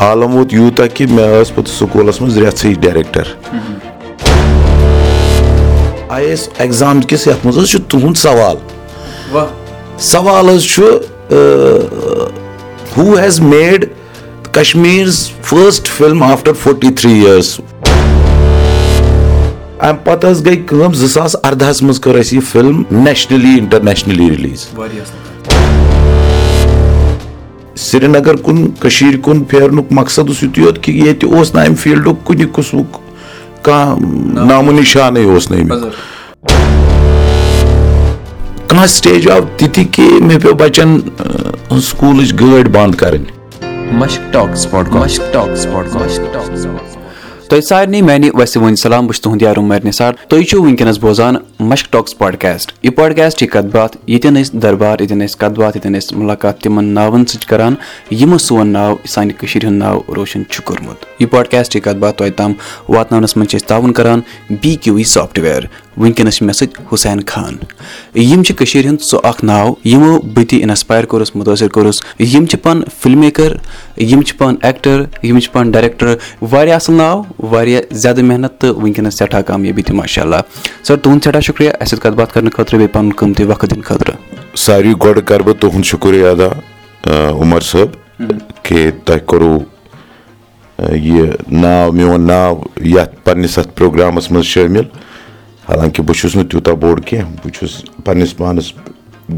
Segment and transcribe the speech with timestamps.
[0.00, 2.74] عالم ووت یوٗتاہ کہِ مےٚ ٲس پَتہٕ سکوٗلَس منٛز رٮ۪ژھٕے
[6.08, 8.56] آی اے ایس ایٚگزام کِس یَتھ منٛز حظ چھُ تُہُنٛد سوال
[10.10, 10.82] سوال حظ چھُ
[12.96, 13.84] who has made
[14.52, 17.58] Kashmir's first film after forty three years
[19.80, 24.30] اَمہِ پَتہٕ حظ گٔے کٲم زٕ ساس اَردہَس منٛز کٔر اَسہِ یہِ film nationally internationally
[24.30, 24.66] release
[27.90, 32.24] Srinagar کُن کٔشیٖر کُن پھیرنُک مقصد اوس یِتُے یوت کہِ ییٚتہِ اوس نہٕ اَمہِ فیٖلڈُک
[32.26, 32.98] کُنہِ قٕسمُک
[33.64, 35.82] کانٛہہ نامو نِشانٕے اوس نہٕ اَمیُک
[38.68, 40.98] کانٛہہ سِٹیج آو تِتہِ کہِ مےٚ پیٚو بَچن
[41.82, 43.36] سکوٗلٕچ گٲڑۍ بنٛد کَرٕنۍ
[47.48, 50.98] تۄہہِ سارنٕے میانہِ وسہِ وۄنۍ سلام بہٕ چھُس تُہُنٛد یارو مر نثار تُہۍ چھِو وٕنکیٚنس
[51.00, 55.58] بوزان مشک ٹاکٕس پاڈکاسٹ یہِ پاڈکاسٹ چھِ کتھ باتھ ییٚتٮ۪ن أسۍ دربار ییٚتٮ۪ن أسۍ کتھ
[55.60, 57.74] باتھ ییٚتٮ۪ن أسۍ مُلاقات تِمن ناون سۭتۍ کران۔
[58.10, 62.16] یِمو سون ناو سانہِ کٔشیٖر ہُنٛد ناو روشن چھُ کوٚرمُت یہِ پاڈکاسٹ چہِ کتھ باتھ
[62.18, 62.52] تۄہہِ تام
[62.88, 65.62] واتناونس منٛز چھِ أسۍ تعاوُن کران۔ بی کیو وی سافٹویر
[65.98, 67.54] وٕنکیٚنس چھِ مےٚ سۭتۍ حُسین خان۔
[68.14, 72.46] یِم چھِ کٔشیٖر ہُنٛد سُہ اکھ ناو یِمو بہٕ تہِ اِنسپایر کوٚرُس مُتٲثر کوٚرُس۔ یِم
[72.46, 73.54] چھِ پانہٕ فِلم میکر
[74.00, 76.14] یِم چھِ پانہٕ ایٚکٹر یِم چھِ پانہٕ ڈایریکٹر۔
[76.50, 80.40] واریاہ اَصٕل ناو واریاہ زیادٕ محنت تہٕ وٕنکیٚنس سٮ۪ٹھاہ کامیٲبی تہِ ماشاء اللہ
[80.82, 83.84] سر تُہُنٛد سٮ۪ٹھاہ شُکرِیا اَسہِ سۭتۍ کَتھ باتھ کرنہٕ خٲطرٕ بیٚیہِ پَنُن قۭمتی وقت دِنہٕ
[83.84, 84.14] خٲطرٕ۔
[84.56, 86.48] ساروی گۄڈٕ کَرٕ بہٕ تُہُنٛد شُکُر ادا
[87.30, 87.88] عُمر صٲب
[88.62, 89.58] کہِ تۄہہِ کوٚروٗ
[90.92, 92.54] یہِ ناو میون ناو
[92.84, 94.84] یَتھ پَنٕنِس اَتھ پروگرامَس منٛز شٲمِل
[95.68, 98.72] حالانکہِ بہٕ چھُس نہٕ تیوٗتاہ بوٚڑ کیٚنٛہہ بہٕ چھُس پَنٕنِس پانَس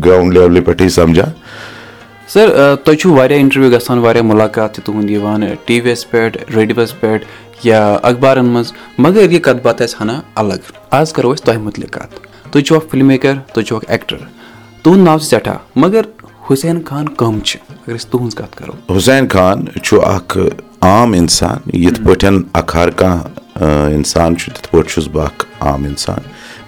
[0.05, 1.31] گراوُنٛڈ لیولہِ پٮ۪ٹھٕے سَمجان
[2.33, 2.49] سر
[2.85, 7.01] تۄہہِ چھُو واریاہ اِنٹرویو گژھان واریاہ مُلاقات تہِ تُہُنٛد یِوان ٹی وی یَس پٮ۪ٹھ ریڈیوَس
[7.01, 7.25] پٮ۪ٹھ
[7.65, 11.91] یا اخبارن منٛز مگر یہِ کَتھ باتھ آسہِ ہنا الگ آز کَرو أسۍ تۄہہِ مُتعلِق
[11.93, 14.17] کَتھ تُہۍ چھِو اکھ فِلم میکر تُہۍ چھِو اکھ ایٚکٹر
[14.83, 16.03] تُہُنٛد ناو چھُ سٮ۪ٹھاہ مگر
[16.51, 20.39] حُسین خان کَم چھِ اگر أسۍ تُہنٛز کَتھ کَرو حُسین خان چھُ اکھ
[20.81, 25.85] عام اِنسان یِتھ پٲٹھۍ اکھ ہر کانٛہہ اِنسان چھُ تِتھ پٲٹھۍ چھُس بہٕ اکھ عام
[25.85, 26.21] اِنسان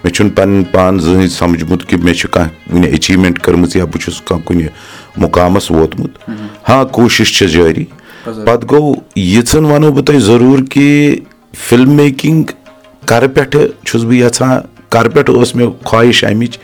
[0.03, 4.21] مےٚ چھُنہٕ پَنُن پان زٕہٕنۍ سَمجھمُت کہِ مےٚ چھِ کانٛہہ ایٚچیٖومینٹ کٔرمٕژ یا بہٕ چھُس
[4.21, 4.67] کانٛہہ کُنہِ
[5.23, 6.29] مُقامَس ووتمُت
[6.69, 7.85] ہاں کوٗشِش چھِ جٲری
[8.25, 11.19] پَتہٕ گوٚو یِژھن وَنو بہٕ تۄہہِ ضروٗر کہِ
[11.67, 12.43] فِلم میکِنٛگ
[13.05, 16.57] کَرٕ پٮ۪ٹھٕ چھُس بہٕ یَژھان کَرٕ پٮ۪ٹھ ٲس مےٚ خٲہِش اَمِچ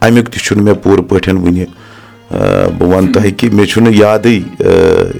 [0.00, 1.64] اَمیُک تہِ چھُنہٕ مےٚ پوٗرٕ پٲٹھۍ وٕنہِ
[2.30, 4.40] بہٕ وَنہٕ تۄہہِ کہِ مےٚ چھُنہٕ یادٕے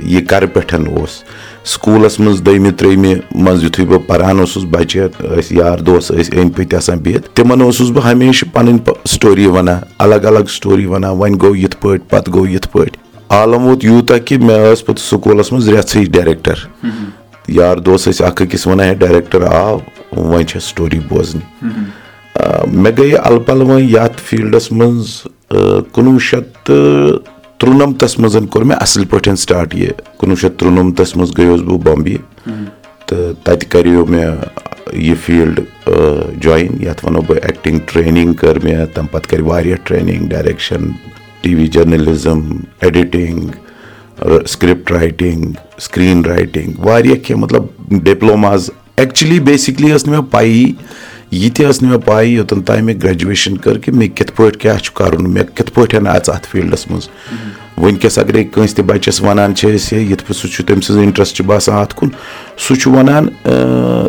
[0.05, 1.23] یہِ کَرٕ پٮ۪ٹھ اوس۔
[1.65, 6.51] سکوٗلَس منٛز دٔیمہِ ترٛیٚیمہِ منٛز یِتھُے بہٕ پَران اوسُس بَچہِ ٲسۍ یار دوس ٲسۍ أنٛدۍ
[6.57, 11.37] پٔتۍ آسان بِہِتھ۔ تِمن اوسُس بہٕ ہمیشہٕ پَنٕنۍ سٹوری وَنان الگ الگ سٹوری وَنان۔ وۄنۍ
[11.41, 12.97] گوٚو یِتھ پٲٹھۍ پَتہٕ گوٚو یِتھ پٲٹھۍ۔
[13.29, 16.87] عالم ووت یوٗتاہ کہِ مےٚ ٲس پَتہٕ سکوٗلَس منٛز رٮ۪ژھٕے ڈایریکٹر
[17.49, 19.79] یار دوس ٲسۍ اکھ أکِس وَنان ہے ڈایریکٹر آو
[20.17, 21.43] وۄنۍ چھےٚ سٹوری بوزنہِ.
[22.67, 25.07] مےٚ گٔے اَلہٕ پَلہٕ وۄنۍ یَتھ فیٖلڈَس منٛز
[25.51, 27.19] کُنوُہ شیٚتھ تہٕ
[27.59, 32.17] تُرٛنَمتھَس منٛز کوٚر مےٚ اَصٕل پٲٹھۍ سٹاٹ یہِ کُنوُہ شیٚتھ تُرٛنَمتھَس منٛز گٔیوس بہٕ بامبے
[33.07, 34.31] تہٕ تَتہِ کَریو مےٚ
[34.93, 35.61] یہِ فیٖلڈ
[36.43, 40.91] جویِن یَتھ وَنو بہٕ ایٚکٹِنٛگ ٹرٛینِنٛگ کٔر مےٚ تَمہِ پَتہٕ کَرِ واریاہ training direction
[41.43, 42.41] T V journalism
[42.81, 47.67] editing script writing screen writing واریاہ کینٛہہ مطلب
[48.05, 50.73] ڈِپلوماز ایٚکچُلی بیسِکلی ٲس نہٕ مےٚ پَیی
[51.31, 54.61] یہِ تہِ ٲس نہٕ مےٚ پَے یوٚتَن تانۍ مےٚ گریجویشَن کٔر کہِ مےٚ کِتھ پٲٹھۍ
[54.61, 57.09] کیاہ چھُ کَرُن مےٚ کِتھ پٲٹھۍ اَژٕ اَتھ فیٖلڈَس منٛز؟
[57.79, 61.03] وٕنکیٚس اَگرے کٲنٛسہِ تہِ بَچَس وَنان چھِ أسۍ ہے یِتھ پٲٹھۍ سُہ چھُ تٔمۍ سٕنٛز
[61.03, 62.09] اِنٹرٛسٹ باسان اَتھ کُن
[62.59, 63.29] سُہ چھُ وَنان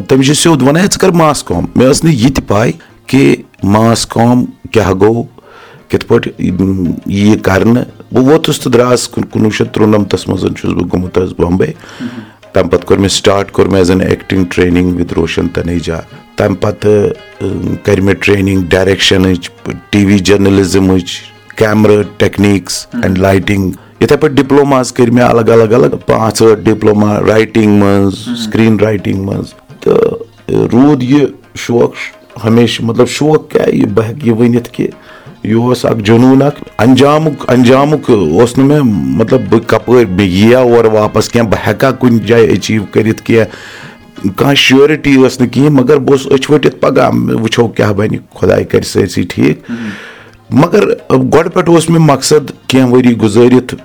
[0.08, 2.72] تٔمِس چھِ سیوٚد وَنان ہے ژٕ کَر ماس کٲم مےٚ ٲس نہٕ یہِ تہِ پاے
[3.08, 5.24] کہِ ماس کٲم کیاہ گوٚو
[5.90, 6.32] کِتھ پٲٹھۍ
[7.06, 11.72] یہِ کَرنہٕ۔ بہٕ ووتُس تہٕ درٛاس کُنوُہ شیٚتھ تُرٛنَمتھَس منٛز چھُس بہٕ گوٚمُت حظ بامبے
[12.54, 16.00] تَمہِ پَتہٕ کوٚر مےٚ سٹاٹ کوٚر مےٚ as an acting training with Roshan Taneja
[16.38, 19.50] تَمہِ پَتہٕ کَرِ مےٚ ٹرٛینِنٛگ ڈایریکشَنٕچ
[19.90, 21.20] ٹی وی جٔرنَلِزمٕچ
[21.58, 23.72] کیمرا ٹیکنیٖکٕس اینٛڈ لایٹِنٛگ
[24.02, 29.24] یِتھَے پٲٹھۍ ڈِپلوماز کٔرۍ مےٚ الگ الگ الگ پانٛژھ ٲٹھ ڈِپلوما رایٹِنٛگ منٛز سِکریٖن رایٹِنٛگ
[29.26, 31.26] منٛز تہٕ روٗد یہِ
[31.66, 31.94] شوق
[32.46, 34.88] ہمیشہٕ مطلب شوق کیاہ یہِ بہٕ ہٮ۪کہٕ یہِ ؤنِتھ کہِ
[35.44, 38.82] یہِ اوس اکھ جنوٗن اکھ انجامُک انجامُک اوس نہٕ مےٚ
[39.18, 44.30] مطلب بہٕ کَپٲرۍ مےٚ یِیا اورٕ واپَس کینٛہہ بہٕ ہٮ۪کا کُنہِ جایہِ ایٚچیٖو کٔرِتھ کینٛہہ
[44.36, 47.10] کانٛہہ شیورٹی ٲس نہٕ کِہینۍ مگر بہٕ اوسُس أچھ ؤٹِتھ پَگہہ
[47.42, 49.70] وٕچھو کیاہ بَنہِ خۄداے کَرِ سٲرسٕے ٹھیٖک
[50.62, 53.76] مگر گۄڈٕ پٮ۪ٹھ اوس مےٚ مقصد کینٛہہ ؤری گُزٲرِتھ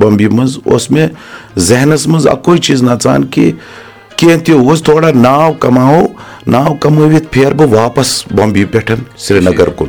[0.00, 1.08] بمبے منٛز اوس مےٚ
[1.68, 3.52] ذہنَس منٛز اَکُے چیٖز نَژان کہِ
[4.16, 6.06] کینٛہہ تہِ اوس تھوڑا ناو کَماوو
[6.46, 9.88] ناو کَمٲوِتھ پھیرٕ بہٕ واپَس بامبے پٮ۪ٹھ سرینگر کُن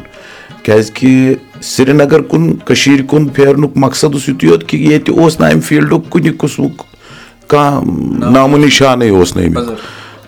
[0.63, 5.52] کیازِ کہِ سرینگر کُن کٔشیٖر کُن پھیرنُک مقصد اوس یِتُے یوت کہِ ییٚتہِ اوس نہٕ
[5.52, 6.84] اَمہِ فیٖلڈُک کُنہِ قٕسمُک
[7.48, 9.69] کانٛہہ نامو نِشانٕے اوس نہٕ اَمیُک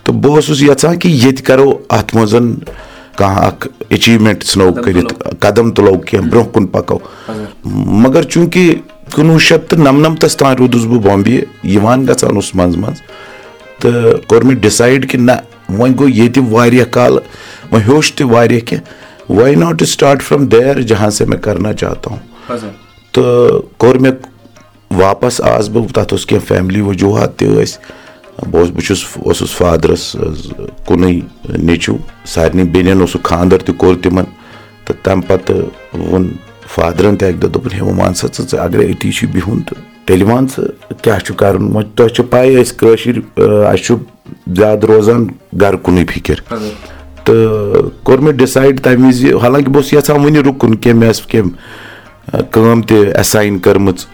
[0.04, 2.34] تہٕ بہٕ اوسُس یَژھان کہِ ییٚتہِ کَرو اَتھ منٛز
[3.16, 6.98] کانٛہہ اکھ ایٚچیٖومینٹ ژھٕنو کٔرِتھ قدم تُلو کینٛہہ برونٛہہ کُن پَکو
[8.02, 8.74] مگر چوٗنٛکہِ
[9.14, 11.40] کُنوُہ شیٚتھ تہٕ نَمنَمتَس تام روٗدُس بہٕ بامبے
[11.74, 13.02] یِوان گژھان اوس منٛزٕ منٛزٕ
[13.80, 15.32] تہٕ کوٚر مےٚ ڈِسایڈ کہِ نہ
[15.68, 17.12] وۄنۍ گوٚو ییٚتہِ واریاہ کال
[17.70, 21.72] وۄنۍ ہیوٚچھ تہِ واریاہ کینٛہہ why not to start from there جہاں سے مےٚ کرنا
[21.72, 22.56] چاہتا ہوں
[23.12, 24.12] تہٕ کوٚر مےٚ
[24.98, 27.78] واپَس آس بہٕ تَتھ اوس کینٛہہ فیملی وجوٗہات تہِ ٲسۍ
[28.50, 30.16] بہٕ اوسُس بہٕ چھُس اوسُس فادرَس
[30.86, 31.12] کُنُے
[31.56, 31.96] نیٚچوٗ
[32.34, 34.24] سارنٕے بیٚنٮ۪ن اوسُکھ خاندر تہِ کوٚر تِمن
[34.84, 35.62] تہٕ تَمہِ پَتہٕ
[35.94, 36.28] ووٚن
[36.74, 39.60] فادرَن تہِ اَکہِ دۄہ دوٚپُن ہے وۄنۍ وَن سا ژٕ ژٕ اَگرے أتی چھُے بِہُن
[39.66, 43.96] تہٕ تیٚلہِ وَن ژٕ کیاہ چھُ کَرُن وۄنۍ تۄہہِ چھِ پاے أسۍ کٲشِر اَسہِ چھُ
[44.56, 45.26] زیادٕ روزان
[45.60, 46.40] گرٕ کُنُے فِکِر
[47.24, 51.26] تہٕ کوٚر مےٚ ڈِسایڈ تَمہِ وِزِ حالانکہِ بہٕ اوسُس یَژھان وُنہِ رُکُن کینٛہہ مےٚ ٲس
[51.26, 54.04] کینٛہہ کٲم تہِ ایٚساین کٔرمٕژ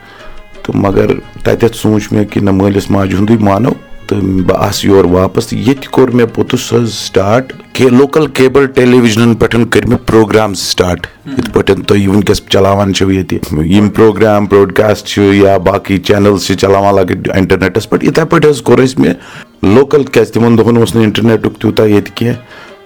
[0.63, 1.07] تہٕ مَگر
[1.45, 3.71] تَتٮ۪تھ سوٗنٛچ مےٚ کہِ نہ مٲلِس ماجہِ ہُنٛدُے مانو
[4.07, 8.99] تہٕ بہٕ آسہٕ یورٕ واپَس تہٕ ییٚتہِ کوٚر مےٚ پوٚتُس حظ سٹاٹ لوکَل کیبٕل ٹیلی
[9.01, 14.47] وِجنَن پٮ۪ٹھ کٔرۍ مےٚ پروگرام سٹاٹ یِتھ پٲٹھۍ تُہۍ وٕنکیٚس چلاوان چھِو ییٚتہِ یِم پروگرام
[14.51, 19.01] بروڈکاسٹ چھِ یا باقٕے چینلٕز چھِ چلاوان لۄکٕٹۍ اِنٹرنیٹَس پٮ۪ٹھ یِتھٕے پٲٹھۍ حظ کوٚر اَسہِ
[19.01, 22.37] مےٚ لوکَل کیازِ تِمن دۄہَن اوس نہٕ اِنٹرنیٹُک تیوٗتاہ ییٚتہِ کینٛہہ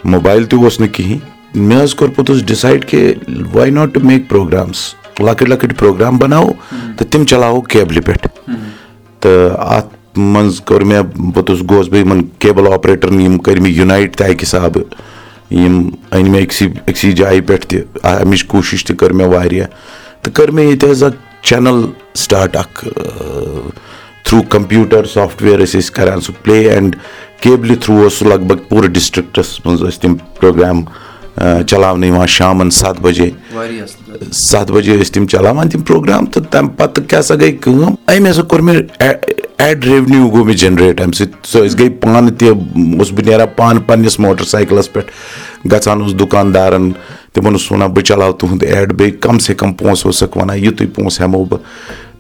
[0.05, 1.19] موبایل تہِ اوس نہٕ کِہینۍ
[1.55, 3.13] مےٚ حظ کوٚر پوٚتُس ڈِسایڈ کہِ
[3.53, 4.79] why not to make programmes
[5.21, 6.53] لۄکٕٹۍ لۄکٕٹۍ پروگرام بَناوو
[6.97, 8.29] تہٕ تِم چلاوو کیبلہِ پٮ۪ٹھ
[9.21, 11.03] تہٕ اَتھ منٛز کوٚر مےٚ
[11.35, 14.85] پوٚتُس گوٚوُس بہٕ یِمن کیبٕل آپریٹرن یِم کٔرۍ مےٚ یُنایٹ تہِ اَکہِ حِسابہٕ
[15.51, 19.67] یِم أنۍ مےٚ أکسٕے أکسٕے جایہِ پٮ۪ٹھ تہِ اَمِچ کوٗشِش تہِ کٔر مےٚ واریاہ
[20.23, 21.85] تہٕ کٔر مےٚ ییٚتہِ حظ اکھ چینل
[22.15, 22.85] سٹاٹ اکھ
[24.25, 26.97] تھروٗ کمپیوٗٹر سافٹویر ٲسۍ أسۍ کران سُہ پٕلے اینڈ
[27.41, 30.83] کیبلہِ تھروٗ اوس سُہ لگ بگ پوٗرٕ ڈِسٹرکٹس منٛز ٲسۍ تِم پروگرام
[31.67, 33.31] چلاونہٕ یِوان شامن سَتھ بَجے
[34.33, 38.31] سَتھ بَجے ٲسۍ تِم چلاوان تِم پروگرام تہٕ تَمہِ پَتہٕ کیاہ سا گٔے کٲم أمۍ
[38.31, 38.81] ہسا کوٚر مےٚ
[39.59, 43.49] ایڈ ریونیوٗ گوٚو مےٚ جنریٹ اَمہِ سۭتۍ سُہ أسۍ گٔے پانہٕ تہِ اوسُس بہٕ نیران
[43.57, 45.11] پانہٕ پَنٕنِس موٹر سایکلس پٮ۪ٹھ
[45.73, 46.91] گژھان اوس دُکاندارن
[47.33, 50.87] تِمن اوسُس وَنان بہٕ چلاو تُہُنٛد ایڈ بیٚیہِ کَم سے کَم پونٛسہٕ اوسُکھ وَنان یِتُے
[50.95, 51.61] پونٛسہٕ ہٮ۪مو بہٕ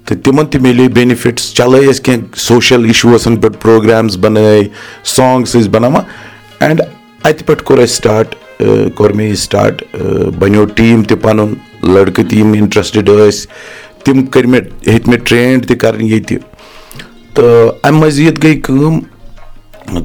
[0.07, 4.61] تہٕ تِمن تہِ مِلے بیٚنِفِٹٕس چلٲے أسۍ کیٚنٛہہ سوشَل اِشوٗزَن پٮ۪ٹھ پروگرامٕز بَنٲے
[5.15, 6.03] سانگٕس ٲسۍ بَناوان
[6.61, 8.35] اینڈ اَتہِ پٮ۪ٹھ کوٚر اَسہِ سٹاٹ
[8.97, 9.83] کوٚر مےٚ یہِ سٹاٹ
[10.39, 11.55] بَنیو ٹیٖم تہِ پَنُن
[11.93, 13.47] لٔڑکہٕ تہِ یِم اِنٹرٛسٹِڈ ٲسۍ
[14.05, 16.39] تِم کٔرۍ مےٚ ہیٚتۍ مےٚ ٹرٛینڈ تہِ کَرٕنۍ ییٚتہِ
[17.35, 19.01] تہٕ اَمہِ مٔزیٖد گٔے کٲم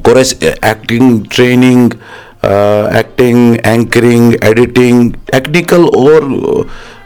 [0.02, 1.94] کوٚر اَسہِ acting training
[2.42, 6.22] acting anchoring editing technical اور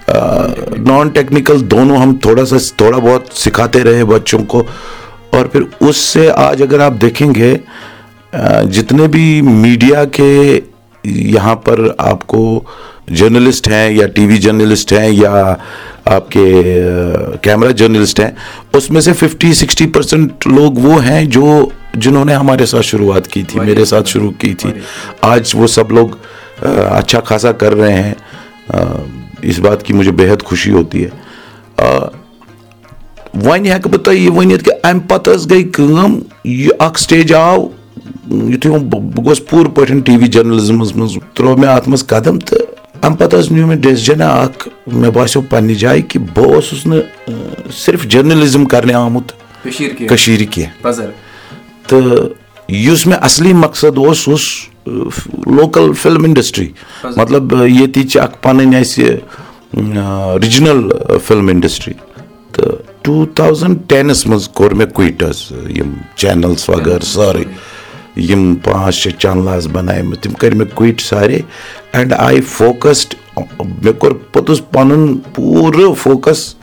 [0.08, 4.62] نان ٹیکنِکَل دونوں ہم تھوڑا سا تھوڑا بہت سِکھاتے رہے بَچوں کو
[5.30, 7.54] اور پھر اُس سے آج اگر آپ دیکھیں گے
[8.72, 10.60] جتنے بھی میڈیا کے
[11.04, 12.60] یہاں پر آپ کو
[13.08, 15.54] جرنلسٹ ہیں یا ٹی وی جرنلسٹ ہیں یا
[16.04, 16.44] آپ کے
[17.42, 18.30] کیمرہ جرنلسٹ ہیں
[18.72, 23.28] اس میں سے ففٹی سکسٹی پرسینٹ لوگ وہ ہیں جو جنہوں نے ہمارے ساتھ شروعات
[23.28, 24.70] کی تھی میرے ساتھ شروع کی تھی
[25.20, 25.46] آج
[29.48, 31.10] اس بات کی مجھے بے حد خوشی ہوتی ہے
[33.34, 37.32] وۄنۍ ہٮ۪کہٕ بہٕ تۄہہِ یہِ ؤنِتھ کہِ اَمہِ پَتہٕ حظ گٔے کٲم یہِ اکھ سٹیج
[37.34, 37.66] آو
[38.30, 42.62] یِتھُے بہٕ گوٚوُس پوٗرٕ پٲٹھۍ ٹی وی جٔرنلِزمَس منٛز ترٛوو مےٚ اَتھ منٛز قدم تہٕ
[43.02, 46.02] اَمہِ پَتہٕ حظ نیوٗ مےٚ ڈیسِجَنا اکھ مےٚ باسیٚو پَنٕنہِ جایہِ
[54.86, 56.68] لوکَل فِلم اِنڈسٹری
[57.16, 60.88] مطلب ییٚتِچ اکھ پَنٕنۍ اَسہِ رِجنَل
[61.26, 61.92] فِلم اِنڈسٹری
[62.52, 65.40] تہٕ ٹوٗ تھاوزَنٛڈ ٹٮ۪نَس منٛز کوٚر مےٚ کُیِٹ حظ
[65.76, 67.44] یِم چینَلٕز وغٲرٕ سورُے
[68.16, 71.38] یِم پانٛژھ شےٚ چَنلہٕ آسہٕ بَنایمَژٕ تِم کٔرۍ مےٚ کُیِٹ سارے
[71.92, 76.54] اینڈ آی فوکَسڈ مےٚ کوٚر پوٚتُس پَنُن پوٗرٕ فوکَس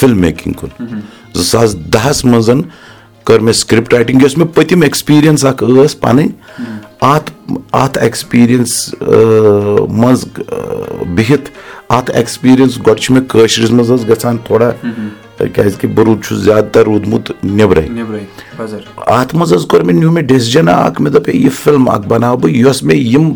[0.00, 1.00] فِلم میکِنٛگ کُن
[1.34, 2.50] زٕ ساس دَہَس منٛز
[3.24, 6.28] کٔر مےٚ سِکرِپٹ رایٹِنٛگ یۄس مےٚ پٔتِم ایٚکٕسپیٖرینٕس اکھ ٲس پَنٕنۍ
[7.02, 7.30] اَتھ
[7.72, 8.94] اَتھ ایٚکٕسپیٖرینٕس
[9.88, 10.24] منٛز
[11.14, 11.50] بِہِتھ
[11.88, 14.70] اَتھ ایٚکٕسپیٖرینٕس گۄڈٕ چھُ مےٚ کٲشرِس منٛز حظ گژھان تھوڑا
[15.54, 17.86] کیازِ کہِ بہٕ روٗد چھُس زیادٕ تر روٗدمُت نیٚبرٕے
[19.06, 22.36] اَتھ منٛز حظ کوٚر مےٚ نیوٗ مےٚ ڈیسِجَنا اکھ مےٚ دوٚپ یہِ فِلم اکھ بَناو
[22.36, 23.32] بہٕ یۄس مےٚ یِم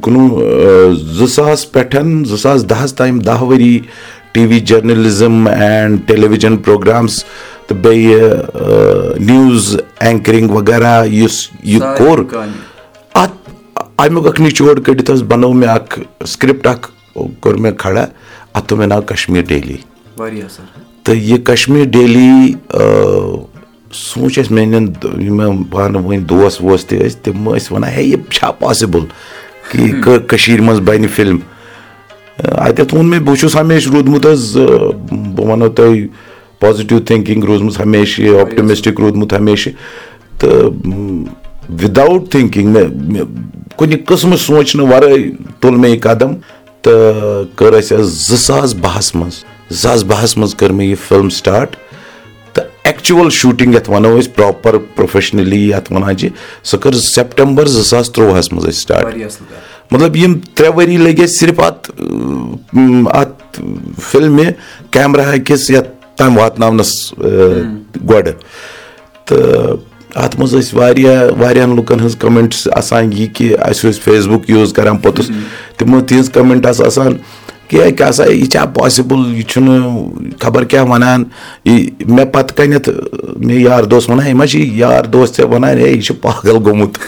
[0.00, 1.96] کُنوُہ زٕ ساس پٮ۪ٹھ
[2.28, 3.78] زٕ ساس دَہَس تام دہ ؤری
[4.32, 5.98] T V journalism and
[6.28, 7.24] television programmes
[7.82, 12.18] بیٚیہِ نِوٕز اینکرِنٛگ وغیرہ یُس یہِ کوٚر
[13.14, 13.50] اَتھ
[13.98, 18.06] اَمیُک اکھ نِچوڑ کٔڑِتھ حظ بَنوو مےٚ اکھ سِکرِپٹ اکھ کوٚر مےٚ کھڑا
[18.54, 19.76] اَتھ تھوٚو مےٚ ناو کشمیٖر ڈیلی
[21.04, 22.54] تہٕ یہِ کشمیٖر ڈیلی
[23.92, 28.16] سوٗنٛچ اَسہِ میانٮ۪ن یِم پانہٕ ؤنۍ دوس ووس تہِ ٲسۍ تِم ٲسۍ وَنان ہے یہِ
[28.30, 29.04] چھا پاسِبٕل
[29.70, 31.38] کہِ کٔشیٖر منٛز بَنہِ فِلم
[32.38, 36.06] اَتٮ۪تھ ووٚن مےٚ بہٕ چھُس ہمیشہٕ روٗدمُت حظ بہٕ وَنو تۄہہِ
[36.62, 39.72] پازِٹِو تھِنٛکِنٛگ روٗزمٕژ ہمیشہٕ آپٹِمِسٹِک روٗدمُت ہمیشہٕ
[40.38, 40.70] تہٕ
[41.82, 43.24] وِدآوُٹ تھِنٛکِنٛگ مےٚ
[43.76, 46.34] کُنہِ قٕسمہٕ سونٛچنہٕ وَرٲے تُل مےٚ یہِ قدم
[46.82, 50.96] تہٕ کٔر اَسہِ حظ زٕ ساس بَہَس منٛز زٕ ساس بہس منٛز کٔر مےٚ یہِ
[51.08, 51.76] فِلم سٹاٹ
[52.52, 56.28] تہٕ ایٚکچُوَل شوٗٹِنٛگ یَتھ وَنو أسۍ پرٛاپَر پروفیشنٔلی یَتھ وَنان چھِ
[56.70, 59.04] سۄ کٔر سیٚپٹمبر زٕ ساس تُرٛواہَس منٛز اَسہِ سٹاٹ
[59.90, 61.90] مطلب یِم ترٛےٚ ؤری لٔگۍ اَسہِ صرف اَتھ
[63.20, 63.60] اَتھ
[64.10, 64.50] فِلمہِ
[64.90, 66.01] کیمرا أکِس یَتھ
[66.36, 67.12] واتناونَس
[68.08, 68.32] گۄڈٕ
[69.26, 69.76] تہٕ
[70.14, 74.50] اَتھ منٛز ٲسۍ واریاہ واریاہَن لُکَن ہٕنٛز کَمٮ۪نٛٹٕس آسان یہِ کہِ اَسہِ ٲسۍ فیس بُک
[74.50, 75.30] یوٗز کَران پوٚتُس
[75.76, 77.16] تِمو تِہِنٛز کَمٮ۪نٛٹ آسہٕ آسان
[77.68, 81.24] کہِ کیٛاہ سا یہِ چھا پاسِبٕل یہِ چھُنہٕ خبر کیٛاہ وَنان
[81.64, 82.88] یہِ مےٚ پَتہٕ کَنٮ۪تھ
[83.36, 86.56] مےٚ یار دوس وَنان ہے ما چھِ یار دوس ژےٚ وَنان ہے یہِ چھُ پاگل
[86.64, 86.98] گوٚمُت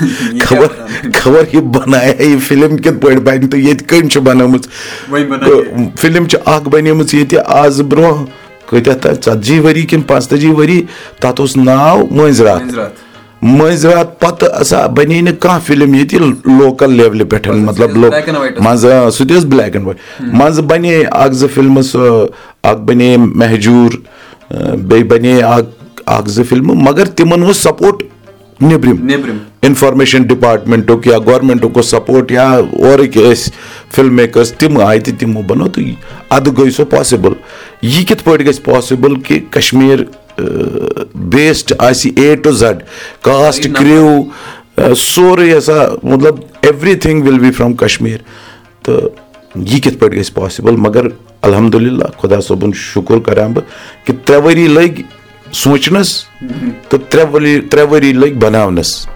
[0.47, 0.67] خبر
[1.15, 4.63] خبر یہِ بَنایہِ ہا یہِ فِلِم کِتھ پٲٹھۍ بَنہِ تہٕ ییٚتہِ کٔمۍ چھِ بَنٲومٕژ
[6.01, 8.25] فِلِم چھِ اَکھ بَنیمٕژ ییٚتہِ آز برونٛہہ
[8.81, 10.81] کۭتیاہ تہٕ ژَتجی ؤری کِنہٕ پانٛژتٲجی ؤری
[11.21, 12.63] تَتھ اوس ناو مٲنٛزۍ راتھ
[13.43, 16.21] مٲنٛزۍ راتھ پَتہٕ ہسا بَنے نہٕ کانٛہہ فِلِم ییٚتہِ
[16.59, 21.49] لوکَل لیولہِ پٮ۪ٹھ مطلب منٛزٕ سُہ تہِ ٲس بٕلیک اینٛڈ وایِٹ منٛزٕ بَنے اکھ زٕ
[21.55, 22.27] فِلمہٕ سُہ
[22.71, 23.97] اکھ بَنے مہجوٗر
[24.77, 28.03] بیٚیہِ بَنے اکھ اکھ زٕ فِلمہٕ مَگر تِمن اوس سپوٹ
[28.61, 33.51] نیٚبرِم اِنفارمیشن ڈِپارٹمنٹُک یا گورمینٹُک اوس سپوٹ یا اورٕکۍ ٲسۍ
[33.95, 35.95] فِلم میکٲرٕس تِم آیہِ تہٕ تِمو بَنوو تہٕ
[36.31, 37.33] اَدٕ گٔے سۄ پاسِبٕل
[37.83, 40.03] یہِ کِتھ پٲٹھۍ گژھِ پاسِبٕل کہِ کَشمیٖر
[41.33, 42.83] بیسڈ آسہِ A to Z
[43.25, 46.37] cast crew سورُے ہسا مطلب
[46.95, 48.21] everything will be from Kashmir
[48.83, 49.09] تہٕ
[49.57, 51.07] یہِ کِتھ پٲٹھۍ گژھِ پاسِبٕل مگر
[51.43, 53.65] الحمدُاللہ خۄدا صٲبُن شُکُر کَران بہٕ
[54.07, 55.03] کہِ ترٛےٚ ؤری لٔگۍ
[55.53, 56.15] سونٛچنَس
[56.89, 59.07] تہٕ ترٛےٚ ؤری ترٛےٚ ؤری لٔگۍ بَناونَس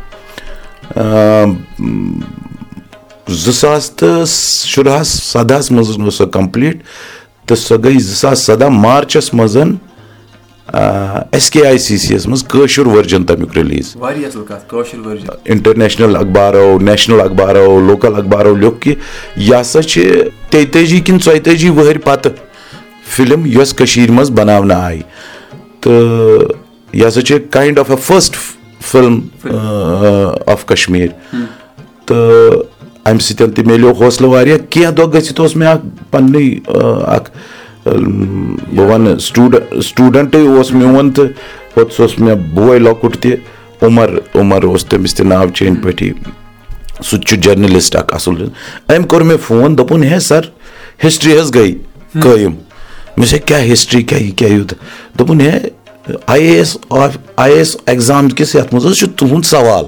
[3.29, 4.25] زٕ ساس تہٕ
[4.67, 6.83] شُراہَس سَدہَس منٛز اوس سۄ کَمپٕلیٖٹ
[7.49, 9.57] تہٕ سۄ گٔے زٕ ساس سَداہ مارچَس منٛز
[11.33, 13.97] S K I C C یَس منٛز کٲشُر ؤرجَن تَمیُک رِلیٖز
[15.45, 18.95] اِنٹرنیشنَل اخبارو نیشنَل اخبارو لوکَل اخبارو لیوٚکھ کہِ
[19.37, 20.03] یہِ ہسا چھِ
[20.51, 22.33] تیٚیہِ تٲجی کِنہٕ ژۄیہِ تٲجی ؤہٕرۍ پَتہٕ
[23.17, 25.03] فِلم یۄس کٔشیٖر منٛز بَناونہٕ آیہِ
[25.81, 26.55] تہٕ
[26.93, 28.37] یہِ ہسا چھِ kind of a first
[28.91, 29.21] film
[30.53, 31.09] of Kashmir
[32.07, 32.63] تہٕ
[33.09, 36.45] اَمہِ سۭتۍ تہِ مِلیو حوصلہٕ واریاہ کیٚنٛہہ دۄہ گٔژھِتھ اوس مےٚ اکھ پَنٕنُے
[37.17, 37.31] اکھ
[37.85, 41.29] بہٕ وَنہٕ سٹوٗڈنٛٹ سٹوٗڈنٛٹٕے اوس میون تہٕ
[41.75, 43.35] پوٚتُس اوس مےٚ بوے لۄکُٹ تہِ
[43.87, 46.13] عُمر عُمر اوس تٔمِس تہِ ناو چٲنۍ پٲٹھی
[47.03, 48.49] سُہ تہِ چھُ جٔرنَلِسٹ اکھ اَصٕل
[48.89, 50.43] أمۍ کوٚر مےٚ فون دوٚپُن ہے سَر
[51.05, 51.73] ہِسٹری حظ گٔے
[52.23, 52.55] قٲیِم
[53.17, 55.59] مےٚ دوٚپ کیٛاہ ہِسٹری کیٛاہ یہِ کیٛاہ یوٗتاہ دوٚپُن ہے
[56.27, 59.85] I A S I A S exam کِس یَتھ منٛز حظ چھُ تُہُنٛد سوال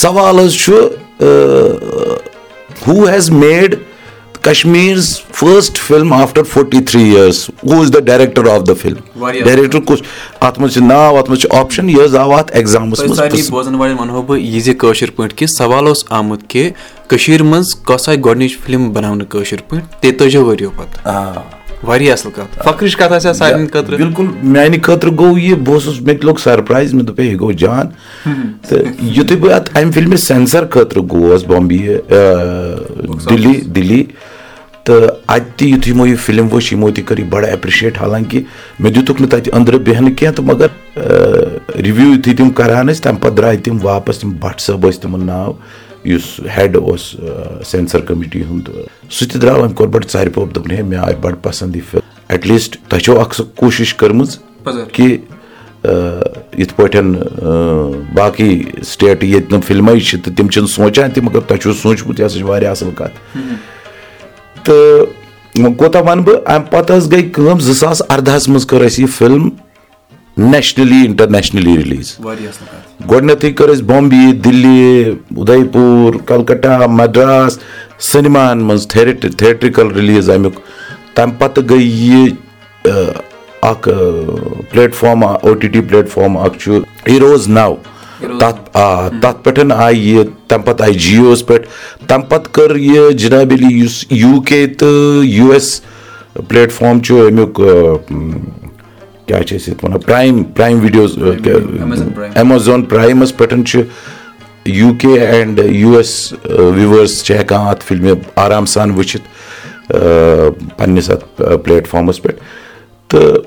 [0.00, 0.72] سوال حظ چھُ
[2.86, 3.74] who has made
[4.42, 9.80] Kashmir's first film after forty three years who is the director of the film director
[9.86, 10.02] کُس
[10.40, 13.74] اَتھ منٛز چھُ ناو اَتھ منٛز چھُ آپشن یہِ حظ آو اَتھ ایٚگزامَس منٛز بوزن
[13.74, 16.70] والٮ۪ن وَنہو بہٕ یہِ زِ کٲشِر پٲٹھۍ کہِ سوال اوس آمُت کہِ
[17.08, 22.58] کٔشیٖر منٛز کۄس آیہِ گۄڈٕنِچ فِلم بَناونہٕ کٲشِر پٲٹھۍ تیٚتٲجیو ؤرِیو پَتہٕ واریاہ اَصٕل کَتھ
[22.64, 26.24] فخرٕچ کَتھ آسہِ ہا سانٮ۪ن خٲطرٕ بِلکُل میانہِ خٲطرٕ گوٚو یہِ بہٕ اوسُس مےٚ تہِ
[26.24, 27.86] لوٚگ سرپرایز مےٚ دوٚپ ہے یہِ گوٚو جان
[28.68, 28.84] تہٕ
[29.16, 31.98] یِتھُے بہٕ اَتھ اَمہِ فِلمہِ سینسر خٲطرٕ گوس بامبے
[33.30, 34.02] دِلی دِلی
[34.84, 38.42] تہٕ اَتہِ تہِ یِتھُے یِمو یہِ فِلم وٕچھ یِمو تہِ کٔر یہِ بَڑٕ ایپرِشیٹ حالانکہِ
[38.80, 43.20] مےٚ دِتُکھ نہٕ تَتہِ أنٛدرٕ بیٚہنہٕ کیٚنٛہہ تہٕ مَگر رِوِو یِتھُے تِم کران ٲسۍ تَمہِ
[43.20, 45.52] پَتہٕ درٛاے تِم واپَس تِم بٹ صٲب ٲسۍ تِمن ناو
[46.04, 47.14] یُس ہیڈ اوس
[47.66, 48.68] سینسر کٔمِٹی ہُنٛد
[49.10, 51.82] سُہ تہِ درٛاو أمۍ کوٚر بَڑٕ ژَرِ پوٚپ دوٚپُن ہے مےٚ آے بَڑٕ پَسنٛد یہِ
[51.90, 52.08] فِلم.
[52.28, 54.36] ایٹ لیٖسٹ تۄہہِ چھو اکھ سۄ کوٗشِش کٔرمٕژ
[54.92, 55.16] کہِ
[56.58, 57.02] یِتھ پٲٹھۍ
[58.14, 62.20] باقٕے سِٹیٹہٕ ییٚتہِ نہٕ فِلمے چھِ تہٕ تِم چھِنہٕ سونٛچان تہِ مَگر تۄہہِ چھُو سوٗنٛچمُت
[62.20, 63.14] یہِ ہسا چھِ واریاہ اَصٕل کَتھ.
[64.64, 65.06] تہٕ
[65.56, 69.02] وۄنۍ کوتاہ وَنہٕ بہٕ اَمہِ پَتہٕ حظ گٔے کٲم زٕ ساس اَردہَس منٛز کٔر اَسہِ
[69.02, 69.48] یہِ فِلم
[70.40, 72.12] نیشنٔلی اِنٹرنیشنٔلی رِلیٖز
[73.10, 77.58] گۄڈٕنیتھٕے کٔر اَسہِ بامبے دِلی اُدے پوٗر کَلکَٹا مدراس
[78.10, 80.58] سینِماہن منٛز تھیٹرِکَل رِلیٖز اَمیُک
[81.14, 82.30] تَمہِ پَتہٕ گٔے یہِ
[83.70, 83.88] اکھ
[84.94, 85.80] platform O T T
[86.10, 87.74] platform اکھ چھُ ایٖروز نو
[88.40, 91.68] تَتھ آ تَتھ پٮ۪ٹھ آیہِ یہِ تَمہِ پَتہٕ آیہِ جِیووَس پٮ۪ٹھ
[92.08, 95.80] تَمہِ پَتہٕ کٔر یہِ جِناب علی یُس یوٗ کے تہٕ یوٗ ایس
[96.48, 97.60] پلیٹ فارم چھُ اَمیُک
[99.30, 101.18] کیاہ چھِ أسۍ یَتھ وَنان پرایم پرایم ویٖڈیوز
[102.34, 103.82] ایمیزان پرایمَس پٮ۪ٹھ چھُ
[104.66, 106.12] U K and U S
[106.44, 108.12] وِوٲرٕس چھِ ہٮ۪کان اَتھ فِلمہِ
[108.44, 109.28] آرام سان وٕچھِتھ
[110.76, 112.40] پَنٕنِس اَتھ پلیٹ فارمَس پٮ۪ٹھ
[113.08, 113.38] تہٕ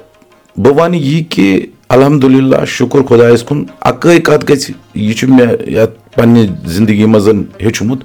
[0.57, 5.97] بہٕ وَنہٕ یہِ کہِ الحمدُاللہ شُکُر خۄدایَس کُن اَکٲے کَتھ گژھِ یہِ چھُ مےٚ یَتھ
[6.15, 7.27] پَنٕنہِ زندگی منٛز
[7.61, 8.03] ہیٚچھمُت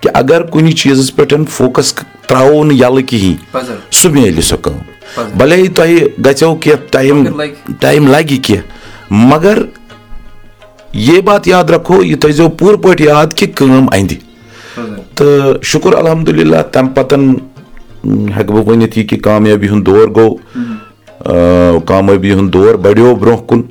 [0.00, 4.91] کہِ اَگر کُنہِ چیٖزَس پٮ۪ٹھ فوکَس ترٛاوو نہٕ یَلہٕ کِہیٖنۍ سُہ میلہِ سۄ کٲم
[5.38, 7.24] بَلے تۄہہِ گژھیو کینٛہہ ٹایم
[7.80, 9.58] ٹایم لَگہِ کینٛہہ مگر
[11.06, 14.14] یے بات یاد رَکھو یہِ تھٲیزیو پوٗرٕ پٲٹھۍ یاد کہِ کٲم اَندِ
[15.14, 17.18] تہٕ شُکُر الحمدُاللہ تَمہِ پَتہٕ
[18.36, 23.62] ہٮ۪کہٕ بہٕ ؤنِتھ یہِ کہِ کامیٲبی ہُنٛد دور گوٚو کامیٲبی ہُنٛد دور بڑیو برونٛہہ کُن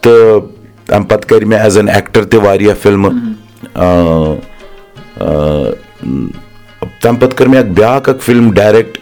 [0.00, 0.40] تہٕ
[0.86, 3.12] تَمہِ پَتہٕ کَرِ مےٚ ایز این ایٚکٹر تہِ واریاہ فِلمہٕ
[7.00, 8.98] تَمہِ پَتہٕ کٔر مےٚ اکھ بیاکھ اکھ فِلم ڈایریکٹ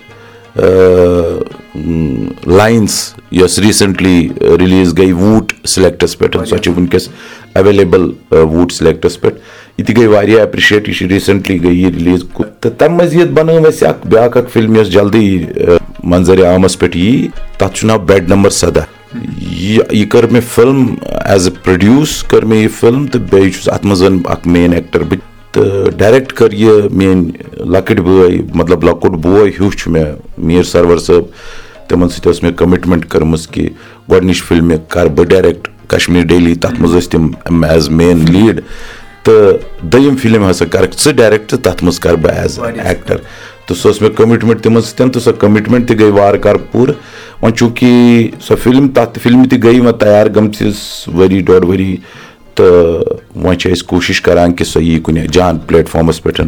[2.46, 2.94] لاینٕز
[3.32, 4.28] یۄس ریٖسنٹلی
[4.60, 7.08] رِلیٖز گٔے ووٗٹ سِلیکٹس پٮ۪ٹھ سۄ چھِ وٕنکیٚس
[7.54, 9.38] ایویلیبٕل ووٗٹ سِلیکٹس پٮ۪ٹھ
[9.78, 12.24] یہِ تہِ گٔے واریاہ ایپرِشیٹ یہِ چھِ ریٖسنٹلی گٔے یہِ رِلیٖز
[12.60, 15.38] تہٕ تَمہِ مٔزیٖد بَنٲو اَسہِ اکھ بیاکھ اکھ فِلم یۄس جلدی
[16.04, 17.28] منظرِ عامَس پٮ۪ٹھ یی
[17.58, 18.84] تَتھ چھُ ناو بیڈ نمبر سَداہ
[19.40, 20.84] یہِ کٔر مےٚ فِلم
[21.24, 25.02] ایز اے پروڈیوٗس کٔر مےٚ یہِ فِلم تہٕ بیٚیہِ چھُس اَتھ منٛز اکھ مین ایٚکٹر
[25.02, 25.18] بہٕ
[25.52, 27.30] تہٕ ڈایریکٹ کٔر یہِ میٲنۍ
[27.64, 31.24] لۄکٕٹۍ بٲے مطلب لۄکُٹ بوے ہیوٗ چھُ مےٚ میٖر سرور صٲب
[31.88, 33.68] تِمن سۭتۍ ٲس مےٚ کٔمِٹمینٹ کٔرمٕژ کہِ
[34.10, 38.60] گۄڈٕنِچ فِلمہِ کَرٕ بہٕ ڈایریکٹ کشمیٖر ڈیلی تَتھ منٛز ٲسۍ تِم ایز مین لیٖڈ
[39.24, 43.16] تہٕ دوٚیِم فِلم ہسا کَرکھ ژٕ ڈایریکٹ تَتھ منٛز کَرٕ بہٕ ایز ایٚکٹر
[43.66, 46.94] تہٕ سۄ ٲس مےٚ کٔمِٹمینٹ تِمن سۭتۍ تہٕ سۄ کٔمِٹمینٹ تہِ گٔے وارٕ کارٕ پوٗرٕ.
[47.42, 51.96] وۄنۍ چوٗنٛکہِ سۄ فِلم تَتھ فِلمہِ تہِ گٔے وۄنۍ تَیار گٔمژٕ ؤری ڈۄڈ ؤری.
[52.54, 56.40] تہٕ وۄنۍ چھِ أسۍ کوٗشِش کران کہِ سۄ یی کُنہِ جان پلیٹ فارمَس پٮ۪ٹھ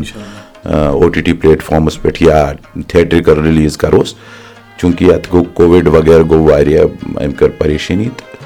[0.66, 2.52] او ٹی ٹی پلیٹ فارمَس پٮ۪ٹھ یا
[2.88, 4.14] تھیٹرِکَل رِلیٖز کَروس
[4.78, 8.36] چوٗنٛکہِ یَتھ گوٚو کووِڈ وغیرہ گوٚو واریاہ أمۍ کٔر پریشٲنی تہٕ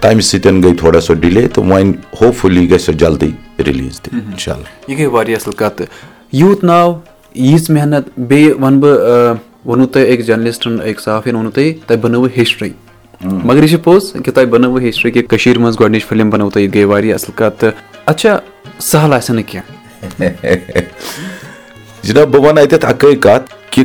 [0.00, 3.30] تَمہِ سۭتۍ گٔے تھوڑا سۄ ڈِلے تہٕ وۄنۍ ہوپفُلی گژھِ سۄ جلدی
[3.66, 5.82] رِلیٖز تہِ اِنشاء اللہ یہِ گٔے واریاہ اَصٕل کَتھ
[6.32, 6.92] یوٗت ناو
[7.34, 12.28] ییٖژ محنت بیٚیہِ وَنہٕ بہٕ ووٚنوُ تۄہہِ أکۍ جٔرنلِسٹن أکۍ صافِین ووٚنوُ تۄہہِ تۄہہِ بَنٲوٕ
[12.38, 12.70] ہِسٹری
[13.20, 16.64] مَگر یہِ چھُ پوٚز کہِ تۄہہِ بَنٲوٕ ہِسٹری کہِ کٔشیٖر منٛز گۄڈٕنِچ فِلم بَنٲو تۄہہِ
[16.64, 17.72] یہِ گٔے واریاہ اَصٕل کَتھ تہٕ
[18.06, 18.36] اَتھ چھا
[18.90, 20.80] سہل آسہِ نہٕ کیٚنٛہہ۔
[22.02, 23.84] جِناب بہٕ وَنہٕ اَتٮ۪تھ اَکٲے کَتھ کہِ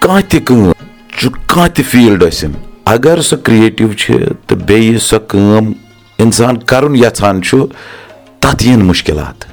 [0.00, 0.70] کانٛہہ تہِ کٲم
[1.18, 2.52] چھُ کانٛہہ تہِ فیٖلڈ ٲسِن
[2.84, 4.14] اَگر سۄ کریٹِو چھِ
[4.46, 5.72] تہٕ بیٚیہِ سۄ کٲم
[6.18, 7.66] اِنسان کَرُن یَژھان چھُ
[8.40, 9.44] تَتھ یِن مُشکِلات۔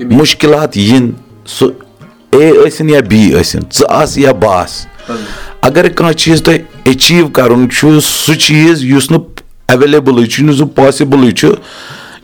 [0.00, 1.10] مُشکِلات یِن
[1.46, 1.70] سُہ
[2.32, 4.86] اے ٲسِن یا بی ٲسِن ژٕ آس یا بہٕ آس۔
[5.62, 9.24] اَگر کانٛہہ چیٖز تۄہہِ ایچیٖو کَرُن چھُ سُہ چیٖز یُس نہٕ
[9.68, 11.48] ایویلیبٕلٕے چھُ نہٕ سُہ پاسِبٕلٕے چھُ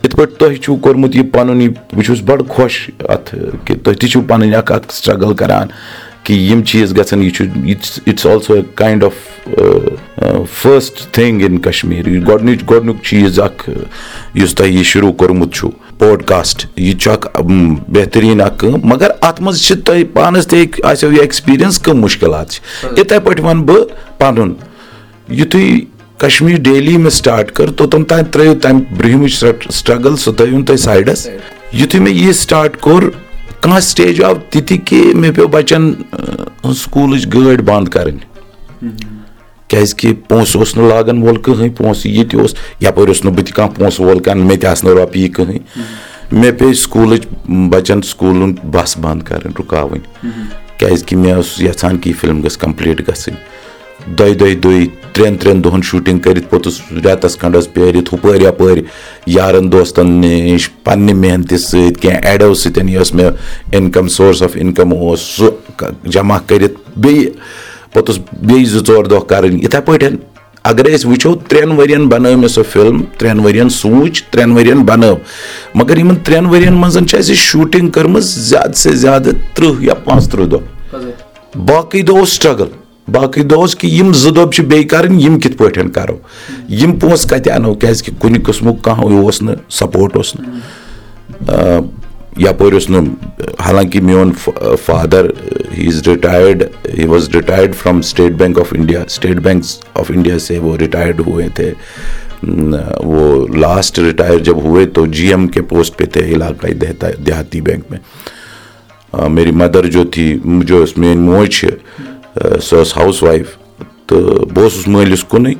[0.03, 3.95] یِتھ پٲٹھۍ تۄہہِ چھُو کوٚرمُت یہِ پَنُن یہِ بہٕ چھُس بَڑٕ خۄش اَتھ کہِ تُہۍ
[3.99, 5.67] تہِ چھِو پَنٕنۍ اکھ اکھ سٹرگٕل کران
[6.29, 9.13] کہِ یِم چیٖز گژھن یہِ چھُ it's also a kind of
[10.53, 13.69] first thing in Kashmir یہِ گۄڈٕنِچ گۄڈٕنیُک چیٖز اکھ
[14.39, 17.27] یُس تۄہہِ یہِ شروٗع کوٚرمُت چھُ پوڈکاسٹ یہِ تہِ چھُ اکھ
[17.95, 22.51] بہتریٖن اکھ کٲم مَگر اَتھ منٛز چھِ تۄہہِ پانَس تہِ آسیو یہِ ایٚکٕسپیٖرینٕس کٕم مُشکِلات
[22.51, 22.61] چھِ
[22.97, 24.53] یِتھٕے پٲٹھۍ وَنہٕ بہٕ پَنُن
[25.39, 25.63] یِتھُے
[26.25, 29.33] کشمیٖر ڈیلی مےٚ سٹارٹ کٔر توٚتام تانۍ ترٲیِو تَمہِ برونٛہمٕچ
[29.73, 31.27] سٹرگٕل سُہ تھٲیوُن تُہۍ سایڈَس
[31.73, 33.09] یِتھُے مےٚ یہِ سٹارٹ کوٚر
[33.61, 35.93] کانٛہہ سِٹیج آو تِتہِ کہِ مےٚ پیٚو بَچن
[36.75, 38.19] سکوٗلٕچ گٲڑۍ بنٛد کَرٕنۍ۔
[39.67, 43.33] کیازِ کہِ پونٛسہٕ اوس نہٕ لاگان وول کٕہٕنۍ پونٛسہٕ یہِ تہِ اوس یَپٲرۍ اوس نہٕ
[43.33, 45.59] بہٕ تہِ کانٛہہ پونٛسہٕ وول کَران مےٚ تہِ آسہٕ نہٕ رۄپیہِ کٕہٕنۍ۔
[46.31, 47.25] مےٚ پیٚیہِ سکوٗلٕچ
[47.69, 50.27] بَچن سکوٗلُن بَس بنٛد کَرٕنۍ رُکاوٕنۍ۔
[50.77, 53.37] کیازِ کہِ مےٚ اوس یَژھان کہِ یہِ فِلم گٔژھ کَمپٕلیٖٹ گژھٕنۍ
[54.07, 58.81] دۄیہِ دۄیہِ دۄہہِ ترٛٮ۪ن ترٛٮ۪ن دۄہَن شوٗٹِنٛگ کٔرِتھ پوٚتُس رٮ۪تَس کھنٛڈَس پھیٖرِتھ ہُپٲرۍ یَپٲرۍ
[59.35, 63.31] یارَن دوستَن نِش پنٛنہِ محنتہِ سۭتۍ کینٛہہ ایڈو سۭتۍ یۄس مےٚ
[63.71, 65.49] اِنکَم سورٕس آف اِنکَم اوس سُہ
[66.13, 67.29] جمع کٔرِتھ بیٚیہِ
[67.93, 70.15] پوٚتُس بیٚیہِ زٕ ژور دۄہ کَرٕنۍ یِتھَے پٲٹھۍ
[70.63, 74.51] اَگرے أسۍ وٕچھو ترٛٮ۪ن ؤرۍ یَن بَنٲو مےٚ سۄ فِلم ترٛٮ۪ن ؤرۍ یَن سوٗنٛچ ترٛٮ۪ن
[74.51, 75.15] ؤرۍ یَن بَنٲو
[75.75, 79.93] مگر یِمَن ترٛٮ۪ن ؤرۍ یَن منٛز چھِ اَسہِ شوٗٹِنٛگ کٔرمٕژ زیادٕ سے زیادٕ تٕرٛہ یا
[79.93, 84.63] پانٛژھ تٕرٛہ دۄہ باقٕے دۄہ اوس سٹرٛگٕل باقٕے دۄہ اوس کہِ یِم زٕ دۄہ چھِ
[84.65, 86.17] بیٚیہِ کَرٕنۍ یِم کِتھ پٲٹھۍ کَرو؟
[86.69, 91.81] یِم پونٛسہٕ کَتہِ اَنو؟ کیٛازِکہِ کُنہِ قٕسمُک کانٛہہ اوس نہٕ سَپوٹ اوس نہٕ.
[92.37, 93.05] یَپٲرۍ اوس نہٕ
[93.65, 94.31] حالانکہِ میون
[94.85, 95.25] father
[95.77, 96.63] he is retired
[96.97, 101.21] he was retired from State Bank of India State Bank of India سے وہ رِٹایٲڈ
[101.27, 101.71] ہوئے تھے۔
[103.03, 106.73] وہ لاسٹ رِٹایَر جب ہوئے تو جی ایم کے پوسٹ پے تھے علاقائی
[107.25, 107.99] دیہاتی بینٛک میں۔
[109.29, 111.67] میری مَدَر جو تھی ٲس میٲنۍ موج چھِ
[112.35, 113.55] سۄ ٲس ہاوُس وایف
[114.07, 115.53] تہٕ بہٕ اوسُس مٲلِس کُنُے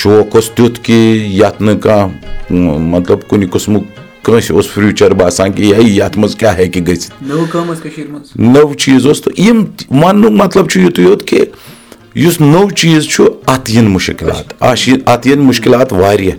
[0.00, 0.96] شوق اوس تیُتھ کہِ
[1.40, 3.84] یَتھ نہٕ کانٛہہ مطلب کُنہِ قٕسمُک
[4.22, 9.40] کٲنٛسہِ اوس فیوٗچر باسان کہِ ہے یَتھ منٛز کیاہ ہیٚکہِ گٔژھِتھ نٔو چیٖز اوس تہٕ
[9.40, 11.44] یِم وَننُک مطلب چھُ یِتُے یوت کہِ
[12.14, 16.36] یُس نوٚو چیٖز چھُ اَتھ یِن مُشکِلات اَتھ یِن مُشکِلات واریاہ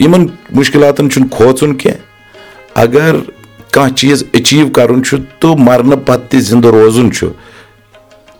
[0.00, 3.16] یِمن مُشکِلاتن چھُنہٕ کھوژُن کیٚنٛہہ اَگر
[3.72, 7.28] کانٛہہ چیٖز ایٚچیٖو کَرُن چھُ تہٕ مَرنہٕ پَتہٕ تہِ زِندٕ روزُن چھُ۔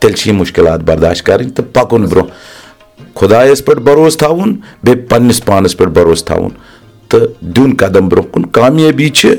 [0.01, 2.35] تیٚلہِ چھِ یِم مُشکِلات برداشت کَرٕنۍ تہٕ پَکُن برونٛہہ۔
[3.15, 6.51] خۄدایَس پٮ۪ٹھ بروسہٕ تھاوُن بیٚیہِ پَنٕنِس پانَس پٮ۪ٹھ بروسہٕ تھاوُن۔
[7.09, 9.35] تہٕ دیُن قدم برونٛہہ کُن۔ کامیٲبی چھِ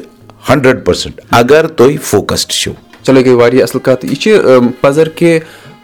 [0.49, 2.73] ہنڈرنڈ پٔرسنٹ۔ اَگر تُہۍ فوکَسڈ چھِو۔
[3.03, 4.37] چلو گٔے واریاہ اَصٕل کَتھ۔ یہِ چھِ
[4.81, 5.39] پَزر کہِ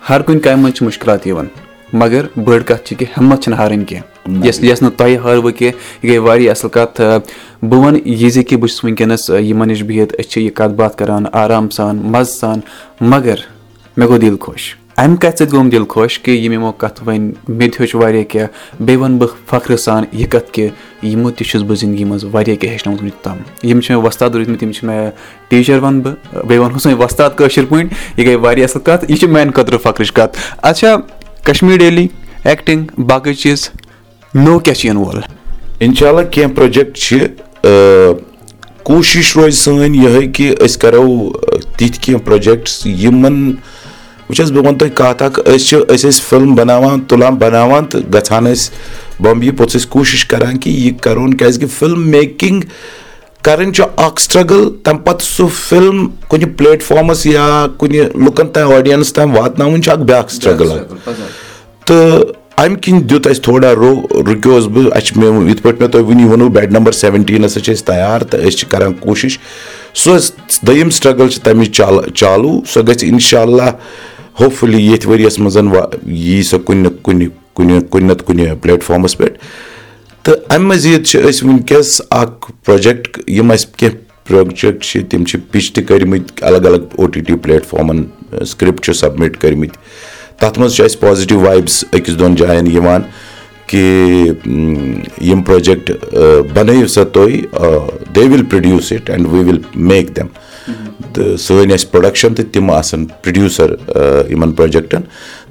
[0.09, 1.47] ہر کُنہِ کامہِ منٛز چھِ مُشکِلات یِوان۔
[1.93, 6.03] مَگر بٔڑ کَتھ چھِ کہِ ہٮ۪مت چھنہٕ ہارٕنۍ کیٚنٛہہ یۄس یۄس نہٕ تۄہہِ ہٲروٕ کینٛہہ
[6.03, 7.01] یہِ گٔے واریاہ اَصٕل کَتھ
[7.61, 10.73] بہٕ وَنہٕ یہِ زِ کہِ بہٕ چھُس وٕنکیٚنَس یِمَن نِش بِہِتھ أسۍ چھِ یہِ کَتھ
[10.75, 12.59] باتھ کَران آرام سان مَزٕ سان
[13.01, 13.35] مگر
[13.97, 17.33] مےٚ گوٚو دِل خۄش اَمہِ کَتھِ سۭتۍ گوٚوُم دِل خۄش کہِ یِم یِمو کَتھ وَنہِ
[17.47, 20.69] مےٚ تہِ ہیوٚچھ واریاہ کینٛہہ بیٚیہِ وَنہٕ بہٕ فخرٕ سان یہِ کَتھ کہِ
[21.03, 24.29] یِمو تہِ چھُس بہٕ زِندگی منٛز واریاہ کینٛہہ ہیٚچھنومُت وٕنیُک تام یِم چھِ مےٚ وۄستاد
[24.29, 25.11] روٗدمٕتۍ یِم چھِ مےٚ
[25.49, 29.19] ٹیٖچَر وَنہٕ بہٕ بیٚیہِ وَنہوس وۄنۍ وۄستاد کٲشِر پٲٹھۍ یہِ گٔے واریاہ اَصٕل کَتھ یہِ
[29.19, 30.95] چھِ میٛانہِ خٲطرٕ فخرٕچ کَتھ اچھا
[31.43, 32.07] کَشمیٖر ڈیلی
[32.43, 33.69] ایٚکٹِنٛگ باقٕے چیٖز
[34.35, 35.19] نوٚو کیٛاہ چھِ یِنہٕ وول
[35.85, 37.17] اِنشاء اللہ کینٛہہ پروجیکٹ چھِ
[38.83, 41.31] کوٗشِش روزِ سٲنۍ یِہے کہِ أسۍ کَرو
[41.77, 43.51] تِتھۍ کینٛہہ پروجیکٹٕس یِمن
[44.29, 47.85] وٕچھ حظ بہٕ وَنہٕ تۄہہِ کَتھ اکھ أسۍ چھِ أسۍ ٲسۍ فِلم بَناوان تُلان بَناوان
[47.85, 48.71] تہٕ گژھان ٲسۍ
[49.23, 52.61] بامبے پوٚتُس ٲسۍ کوٗشِش کران کہِ یہِ کَرون کیازِ کہِ فِلم میکِنگ
[53.41, 58.71] کَرٕنۍ چھُ اکھ سٹرگٕل تَمہِ پَتہٕ سُہ فِلم کُنہِ پلیٹ فارمَس یا کُنہِ لُکن تام
[58.73, 60.79] آڈینس تام واتناوٕنۍ چھُ اکھ بیاکھ سٹرگٕل
[61.85, 63.91] تہٕ اَمہِ کِنۍ دیُت اَسہِ تھوڑا رو
[64.27, 67.85] رُکیوس بہٕ اَسہِ چھِ یِتھ پٲٹھۍ مےٚ تۄہہِ وٕنی ووٚنوُ بیڈ نمبر سیوَنٹیٖنَس چھِ أسۍ
[67.85, 69.37] تَیار تہٕ أسۍ چھِ کران کوٗشِش
[70.05, 70.31] ٲس
[70.67, 71.75] دوٚیِم سٹرگٕل چھِ تَمِچ
[72.19, 73.69] چالوٗ سۄ گژھِ اِنشاء اللہ
[74.39, 75.57] ہوپفُلی ییٚتھۍ ؤرۍ یَس منٛز
[76.07, 77.27] یی سۄ کُنہِ نتہٕ کُنہِ
[77.89, 79.37] کُنہِ نتہٕ کُنہِ پلیٹ فارمَس پؠٹھ
[80.23, 85.39] تہٕ اَمہِ مٔزیٖد چھِ أسۍ وٕنکیٚس اکھ پروجیکٹ یِم اَسہِ کینٛہہ پروجیکٹ چھِ تِم چھِ
[85.51, 88.03] پِچ تہِ کٔرمٕتۍ الگ الگ او ٹی ٹی پلیٹ فارمَن
[88.45, 89.79] سکرِپٹ چھِ سبمِٹ کٔرمٕتۍ
[90.39, 93.01] تَتھ منٛز چھُ اَسہِ پازِٹِو وایبٕس أکِس دۄن جاین یِوان
[93.67, 94.31] کہِ
[95.29, 95.91] یِم پروجیکٹ
[96.53, 97.41] بَنٲیِو سا تُہۍ
[98.15, 100.27] they will produce it and we will make them
[101.13, 103.73] تہٕ سٲنۍ آسہِ پروڈَکشَن تہٕ تِم آسان پرٛڈیوٗسَر
[104.29, 105.01] یِمَن پروجیکٹَن۔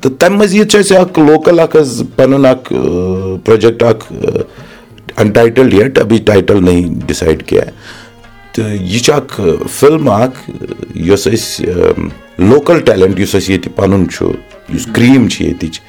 [0.00, 2.72] تہٕ تَمہِ مٔزیٖد چھُ اَسہِ اکھ لوکَل اکھ حظ پَنُن اکھ
[3.44, 4.12] پروجیکٹ اکھ
[5.16, 7.70] اَنٹایٹٕل یٹ ابھی ٹایٹٕل نٔے ڈِسایڈ کینٛہہ
[8.52, 9.40] تہٕ یہِ چھِ اکھ
[9.78, 10.50] فِلم اکھ
[10.94, 11.64] یۄس أسۍ
[12.38, 14.32] لوکَل ٹیلنٹ یُس اَسہِ ییٚتہِ پَنُن چھُ
[14.72, 15.80] یُس کریٖم چھِ ییٚتِچ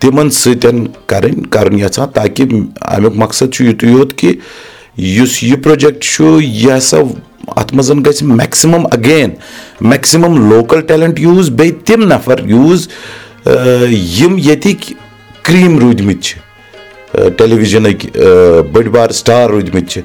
[0.00, 2.46] تِمن سۭتۍ کَرٕنۍ کَرُن یَژھان تاکہِ
[2.94, 4.34] اَمیُک مقصد چھُ یِتُے یوت کہِ
[5.16, 6.98] یُس یہِ پروجیکٹ چھُ یہِ ہسا
[7.56, 9.30] اَتھ منٛز گژھِ maximum again
[9.90, 12.88] maximum local talent use بیٚیہِ تِم نفر یوٗز
[13.46, 14.94] یِم ییٚتِکۍ
[15.42, 16.38] کریٖم روٗدمٕتۍ چھِ
[17.36, 18.08] ٹیلیوِجنٕکۍ
[18.72, 20.00] بٔڑۍ بار سٹار روٗدمٕتۍ چھِ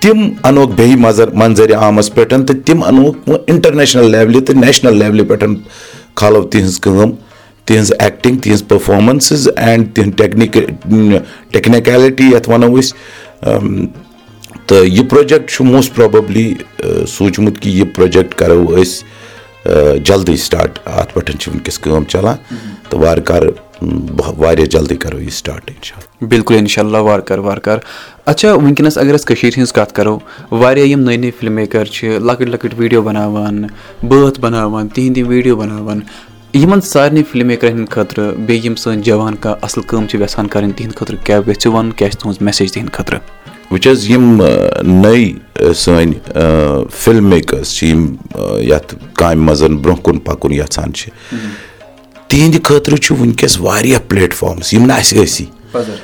[0.00, 5.28] تِم اَنوکھ بیٚیہِ مَزر منظرِ عامَس پؠٹھ تہٕ تِم اَنوکھ اِنٹرنیشنل لیولہِ تہٕ نیشنل لیولہِ
[5.28, 5.44] پؠٹھ
[6.20, 7.10] کھالو تِہنٛز کٲم
[7.66, 10.56] تِہنٛز ایٚکٹِنٛگ تِہنٛز پٔرفارمنسٕز اینٛڈ تِہنٛد ٹیکنِک
[11.52, 13.86] ٹیکنِکیلٹی یَتھ وَنو أسۍ
[14.66, 21.14] تہٕ یہِ پروجیکٹ چھُ موسٹ پرابیبلی سوٗنٛچمُت کہِ یہِ پروجیکٹ کَرو أسۍ جلدی سٹاٹ اَتھ
[21.14, 22.36] پؠٹھ چھِ وٕنکیٚس کٲم چلان
[22.88, 23.50] تہٕ وارٕ کارٕ
[23.82, 25.70] واریاہ جلدی کَرو یہِ سٹاٹ
[26.22, 27.80] بِلکُل اِنشاء اللہ وارٕ کارٕ وارٕ کارٕ
[28.26, 30.18] اچھا وٕنکیٚنَس اگر أسۍ کٔشیٖر ہِنٛز کَتھ کَرو
[30.50, 33.62] واریاہ یِم نٔے نٔے فِلم میکَر چھِ لۄکٕٹۍ لۄکٕٹۍ ویٖڈیو بَناوان
[34.02, 36.00] بٲتھ بَناوان تِہِنٛدۍ یِم ویٖڈیو بَناوان
[36.54, 40.46] یِمن سارنٕے فِلم میکرَن ہٕنٛدۍ خٲطرٕ بیٚیہِ یِم سٲنۍ جوان کانٛہہ اَصٕل کٲم چھِ یَژھان
[40.46, 43.18] کَرٕنۍ تِہنٛدِ خٲطرٕ کیاہ گژھِ وَنُن کیاہ چھِ تُہٕنٛز میسیج تِہنٛدِ خٲطرٕ
[43.70, 44.42] وٕچھ حظ یِم
[44.82, 48.06] نٔے سٲنۍ فِلم میکٲرٕس چھِ یِم
[48.70, 51.10] یَتھ کامہِ منٛز برونٛہہ کُن پَکُن یَژھان چھِ
[52.30, 55.44] تِہنٛدِ خٲطرٕ چھُ وٕنکیٚس واریاہ پلیٹ فارمٕز یِم نہٕ اَسہِ ٲسی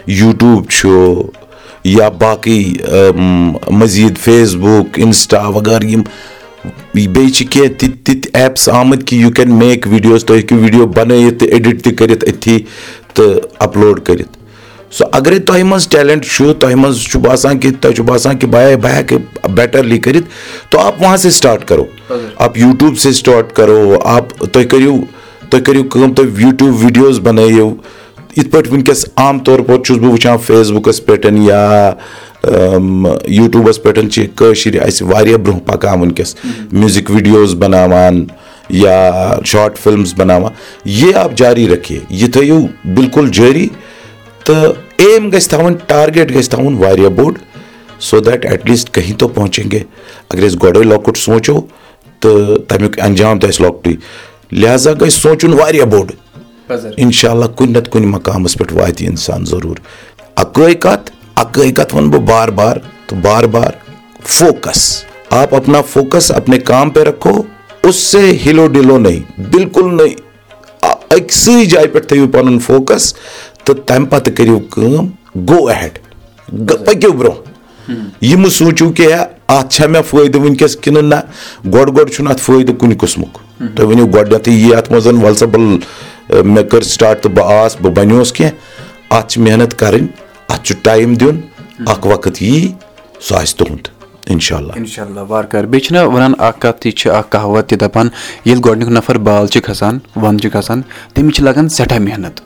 [0.06, 0.88] یوٗٹوٗب چھُ
[1.84, 2.58] یا باقٕے
[3.78, 6.02] مٔزیٖد فیس بُک اِنسٹا وغٲرٕ یِم
[6.94, 10.86] بیٚیہِ چھِ کینٛہہ تِتھۍ تِتھۍ ایپٕس آمٕتۍ کہِ یوٗ کین میک ویٖڈیوز تُہۍ ہیٚکِو ویٖڈیو
[10.86, 12.58] بَنٲیِتھ تہٕ ایڈِٹ تہِ کٔرِتھ أتھی
[13.14, 14.36] تہٕ اَپلوڈ کٔرِتھ۔
[14.94, 18.50] سُہ اَگرے تۄہہِ منٛز ٹیلنٹ چھُ تۄہہِ منٛز چھُ باسان کہِ تۄہہِ چھُ باسان کہِ
[18.50, 20.26] بہٕ بہٕ ہٮ۪کہٕ بیٹرلی کٔرِتھ
[20.70, 21.84] تو آپ وہاں سے سٹاٹ کَرو۔
[22.36, 24.96] آپ یوٗٹوٗب سے سٹاٹ کَرو آپ تُہۍ کٔرِو
[25.50, 27.74] تُہۍ کٔرِو کٲم تُہۍ یوٗٹیوٗب ویٖڈیوز بَنٲیِو۔
[28.36, 31.92] یِتھ پٲٹھۍ وٕنکیٚس عام طور پر چھُس بہٕ وٕچھان فیس بُکَس پؠٹھ یا
[33.26, 36.34] یوٗٹوٗبَس پؠٹھ چھِ کٲشِر اَسہِ واریاہ برونٛہہ پَکان وٕنکیٚس۔
[36.72, 38.24] میوٗزِک ویٖڈیوز بَناوان
[38.68, 39.10] یا
[39.44, 40.52] شاٹ فِلمٕز بَناوان۔
[40.84, 43.68] یہِ آپ جاری رکھے یہِ تھٲیِو بِلکُل جٲری۔
[44.44, 47.34] تہٕ ایم گژھِ تھاوُن ٹارگیٹ گژھِ تھاوُن واریاہ بوٚڑ۔
[48.00, 49.80] سو دیٹ ایٹ لیٖسٹ کہیں تو پہنٛچیں گے۔
[50.30, 51.60] اگر أسۍ گۄڈَے لۄکُٹ سونٛچو
[52.20, 53.90] تہٕ تَمیُک انجام تہِ آسہِ لۄکٹُے
[54.52, 56.10] لِہٰذا گژھِ سونٛچُن واریاہ بوٚڑ۔
[56.96, 59.76] اِنشاء اللہ کُنہِ نتہٕ کُنہِ مقامَس پؠٹھ واتہِ اِنسان ضروٗر۔
[60.36, 63.72] اَکٲے کَتھ اَکٲے کَتھ وَنہٕ بہٕ بار بار تہٕ بار بار
[64.22, 67.42] فوکَس۔ آپ اپنا فوکَس اپنے کام پے رکھو
[67.82, 70.14] اُس سے ہِلو ڈِلو نٔے بِلکُل نٔے
[71.10, 73.14] أکسٕے جایہِ پؠٹھ تھٲیِو پَنُن فوکَس
[73.64, 75.06] تہٕ تَمہِ پَتہٕ کٔرِو کٲم
[75.48, 75.98] گو اہیڈ
[76.86, 79.12] پٔکِو برونٛہہ یہِ مہٕ سوٗنٛچِو کہِ
[79.48, 81.14] اَتھ چھا مےٚ فٲیدٕ وٕنکیٚس کِنہٕ نہ
[81.72, 85.46] گۄڈٕ گۄڈٕ چھُنہٕ اَتھ فٲیدٕ کُنہِ قٕسمُک تُہۍ ؤنِو گۄڈٕنیٚتھٕے یی اَتھ منٛز وَلہٕ سا
[85.46, 85.66] بَل
[86.44, 90.06] مےٚ کٔر سٹاٹ تہٕ بہٕ آس بہٕ بَنیوس کینٛہہ اَتھ چھِ محنت کَرٕنۍ
[90.48, 91.40] اَتھ چھُ ٹایم دیُن
[91.92, 92.72] اکھ وقت یی
[93.20, 93.95] سُہ آسہِ تُہُنٛد
[94.30, 97.68] اِنشاء اللہ اِنشاء اللہ وارٕ کارٕ بیٚیہِ چھِنہ وَنان اکھ کَتھ تہِ چھِ اکھ کہاوت
[97.68, 98.08] تہِ دَپان
[98.44, 100.80] ییٚلہِ گۄڈٕنیُک نفر بال چھِ کھسان وَندٕ چھِ کھسان
[101.14, 102.40] تٔمِس چھِ لگان سٮ۪ٹھاہ محنت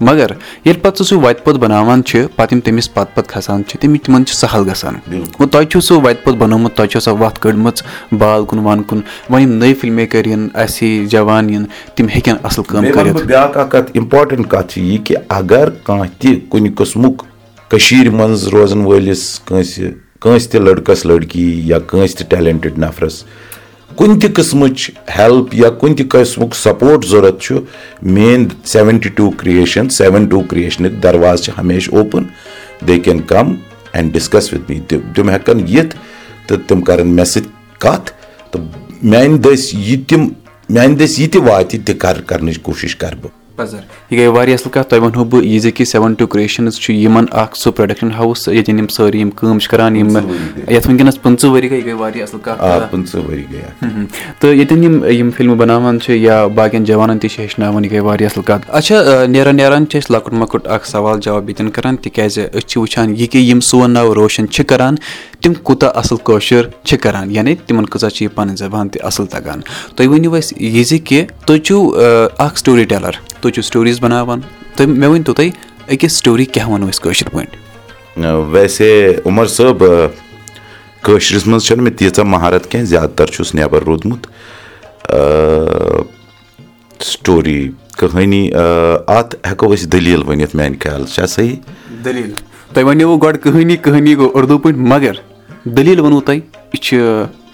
[0.00, 0.30] مگر
[0.64, 3.80] ییٚلہِ پَتہٕ سُہ سُہ وَتہِ پوٚت بَناوان چھِ پَتہٕ یِم تٔمِس پَتہٕ پَتہٕ کھسان چھِ
[3.80, 7.16] تٔمِس تِمن چھِ سہل گژھان گوٚو تۄہہِ چھُو سُہ وَتہِ پوٚت بَنومُت تۄہہِ چھو سۄ
[7.20, 7.82] وَتھ کٔڑمٕژ
[8.18, 11.64] بال کُن وَن کُن وۄنۍ یِم نٔے فِلم میکر یِن اَسہِ جوان یِن
[11.94, 16.08] تِم ہیٚکن اَصٕل کٲم کٔرِتھ بیاکھ اکھ کَتھ اِمپاٹنٹ کَتھ چھِ یہِ کہِ اگر کانٛہہ
[16.18, 17.22] تہِ کُنہِ قٕسمُک
[17.68, 19.90] کٔشیٖر منٛز روزان وٲلِس کٲنٛسہِ
[20.22, 23.22] کٲنٛسہِ تہِ لٔڑکَس لٔڑکی یا کٲنٛسہِ تہِ ٹیلنٹِڈ نفرَس
[23.96, 27.58] کُنہِ تہِ قٕسمٕچ ہیلٕپ یا کُنہِ تہِ قٕسمُک سپوٹ ضوٚرَتھ چھُ
[28.02, 32.24] میٲنۍ seventy two creation seven two کِرٛییشنٕکۍ دروازٕ چھِ ہمیشہِ اوپُن
[32.88, 33.54] دے کین کَم
[33.92, 35.96] اینڈ ڈِسکَس وِد می تِم ہٮ۪کَن یِتھ
[36.46, 38.12] تہٕ تِم کَرَن مےٚ سۭتۍ کَتھ
[38.50, 38.62] تہٕ
[39.02, 40.28] میانہِ دٔسۍ یہِ تِم
[40.68, 44.70] میانہِ دٔسۍ یہِ تہِ واتہِ تہِ کَر کَرنٕچ کوٗشِش کَرٕ بہٕ یہِ گٔے واریاہ اَصٕل
[44.72, 48.10] کَتھ تۄہہِ وَنہو بہٕ یہِ زِ کہِ سیوَن ٹوٗ کرٛیشنٕز چھُ یِمن اکھ سُہ پروڈکشن
[48.12, 51.84] ہاوُس ییٚتٮ۪ن یِم سٲری یِم کٲم چھِ کران یِم یَتھ وٕنکیٚنس پٕنٛژٕ ؤری گٔے یہِ
[51.86, 52.60] گٔے واریاہ اَصٕل کَتھ
[54.40, 58.00] تہٕ ییٚتٮ۪ن یِم یِم فِلمہٕ بَناوان چھِ یا باقین جوانن تہِ چھِ ہیٚچھناوان یہِ گٔے
[58.00, 61.96] واریاہ اَصٕل کَتھ اچھا نیران نیران چھِ أسۍ لۄکُٹ مۄکُٹ اکھ سوال جواب ییٚتٮ۪ن کران
[61.96, 64.94] تِکیازِ أسۍ چھِ وٕچھان یہِ کہِ یِم سون ناو روشَن چھِ کران
[65.42, 69.26] تِم کوٗتاہ اَصٕل کٲشُر چھِ کران یعنی تِمن کۭژاہ چھِ یہِ پَنٕنۍ زَبان تہِ اَصٕل
[69.26, 69.60] تَگان
[69.96, 71.78] تُہۍ ؤنِو اَسہِ یہِ زِ کہِ تُہۍ چھِو
[72.38, 74.40] اکھ سٹوری ٹیلر تُہۍ چھِو سٹوریٖز بَناوان۔
[74.76, 75.50] تہٕ مےٚ ؤنۍتو تُہۍ
[75.90, 78.88] أکِس سٹوری کیاہ وَنو أسۍ کٲشِر پٲٹھۍ؟ ویسے
[79.26, 79.84] عمر صٲب
[81.02, 84.26] کٲشرِس منٛز چھنہٕ مےٚ تیٖژاہ مہارت کینٛہہ زیادٕ تر چھُس نٮ۪بر روٗدمُت۔
[87.02, 91.56] سٹوری کٕہٲنی اَتھ ہٮ۪کو أسۍ دٔلیٖل ؤنِتھ میانہِ خیال چھا صحیح؟
[92.04, 92.32] دٔلیٖل۔
[92.74, 95.14] تۄہہِ وَنیو گۄڈٕ کٕہٲنی کٕہٲنی گوٚو اُردو پٲٹھۍ مگر
[95.64, 96.40] دٔلیٖل ووٚنوُ تۄہہِ
[96.72, 96.96] یہِ چھُ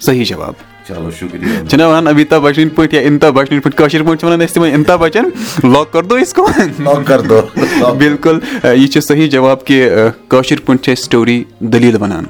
[0.01, 0.53] صحیح جواب
[0.89, 4.41] چلو شُکریہ چھِنہ وَنان امیٖتاب بَچنٕنۍ پٲٹھۍ یا اِنتا بَچنٕنۍ پٲٹھۍ کٲشِر پٲٹھۍ چھِ وَنان
[4.41, 5.29] أسۍ تِمن اِنتا بَچن
[5.73, 9.89] لاک کر دو أسۍ کو بِلکُل یہِ چھُ صحیح جواب کہِ
[10.29, 12.25] کٲشِر پٲٹھۍ چھِ أسۍ سٹوری دٔلیٖل وَنان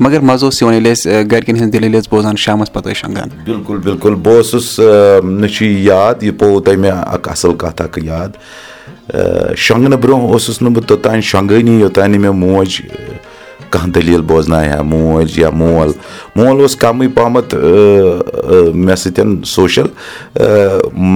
[0.00, 3.28] مگر مَزٕ اوس یِوان ییٚلہِ أسۍ گرِکٮ۪ن ہٕنٛز دٔلیٖل ٲسۍ بوزان شامَس پَتہٕ ٲسۍ شۄنٛگان
[3.44, 4.78] بِلکُل بِلکُل بہٕ اوسُس
[5.24, 8.28] نہ چھُ یہِ یاد یہِ پیوٚو تۄہہِ مےٚ اکھ اَصٕل کَتھ اکھ یاد
[9.56, 12.80] شۄنٛگنہٕ برونٛہہ اوسُس نہٕ بہٕ توٚتانۍ شۄنٛگٲنی یوٚتانۍ نہٕ مےٚ موج
[13.72, 15.92] کانٛہہ دٔلیٖل بوزنایہِ ہا موج یا مول
[16.36, 17.54] مول اوس کَمٕے پَہمَتھ
[18.74, 19.86] مےٚ سۭتۍ سوشَل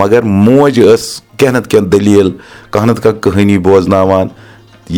[0.01, 1.05] مگر موج ٲس
[1.37, 2.31] کینٛہہ نَتہٕ کینٛہہ دٔلیٖل
[2.71, 4.29] کانٛہہ نَتہٕ کانٛہہ کٕہٲنی بوزناوان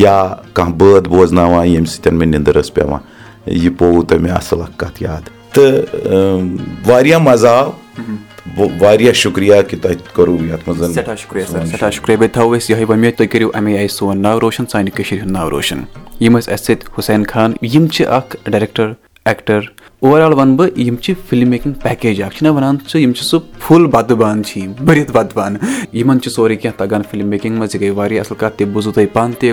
[0.02, 0.16] یا
[0.52, 3.00] کانٛہہ بٲتھ بوزناوان ییٚمہِ سۭتۍ مےٚ نِندٕر ٲس پیٚوان
[3.46, 5.98] یہِ پیوٚوُ تۄہہِ مےٚ اَصٕل اکھ کَتھ یاد تہٕ
[6.86, 7.70] واریاہ مَزٕ آو
[8.80, 12.70] واریاہ شُکرِیا کہِ تۄہہِ کوٚروُ یَتھ منٛز سٮ۪ٹھاہ شُکریہ سَر سٮ۪ٹھاہ شُکریہ۔ بیٚیہِ تھاوو أسۍ
[12.70, 15.80] یِہوے وۄمید تُہۍ کٔرِو اَمے آیہِ سون ناو روشَن سانہِ کٔشیٖرِ ہُنٛد ناو روشَن۔
[16.20, 18.92] یِم ٲسۍ اَسہِ سۭتۍ حُسین خان یِم چھِ اکھ ڈایریکٹر
[19.24, 19.60] ایٚکٹر۔
[20.00, 23.38] اوٚوَرآل وَنہٕ بہٕ یِم چھِ فِلم میکِنٛگ پیکیج اکھ۔ چھِنہ وَنان سُہ یِم چھِ سُہ
[23.60, 25.60] فُل بَتہٕ بانہٕ چھِ یِم بٔرِتھ بَتہٕ بانہٕ
[25.94, 28.92] یِمن چھِ سورُے کیٚنٛہہ تَگان فِلم میکِنٛگ منٛز یہِ گٔے واریاہ اَصٕل کَتھ تہِ بوٗزوٗ
[28.92, 29.52] تۄہہِ پانہٕ تہِ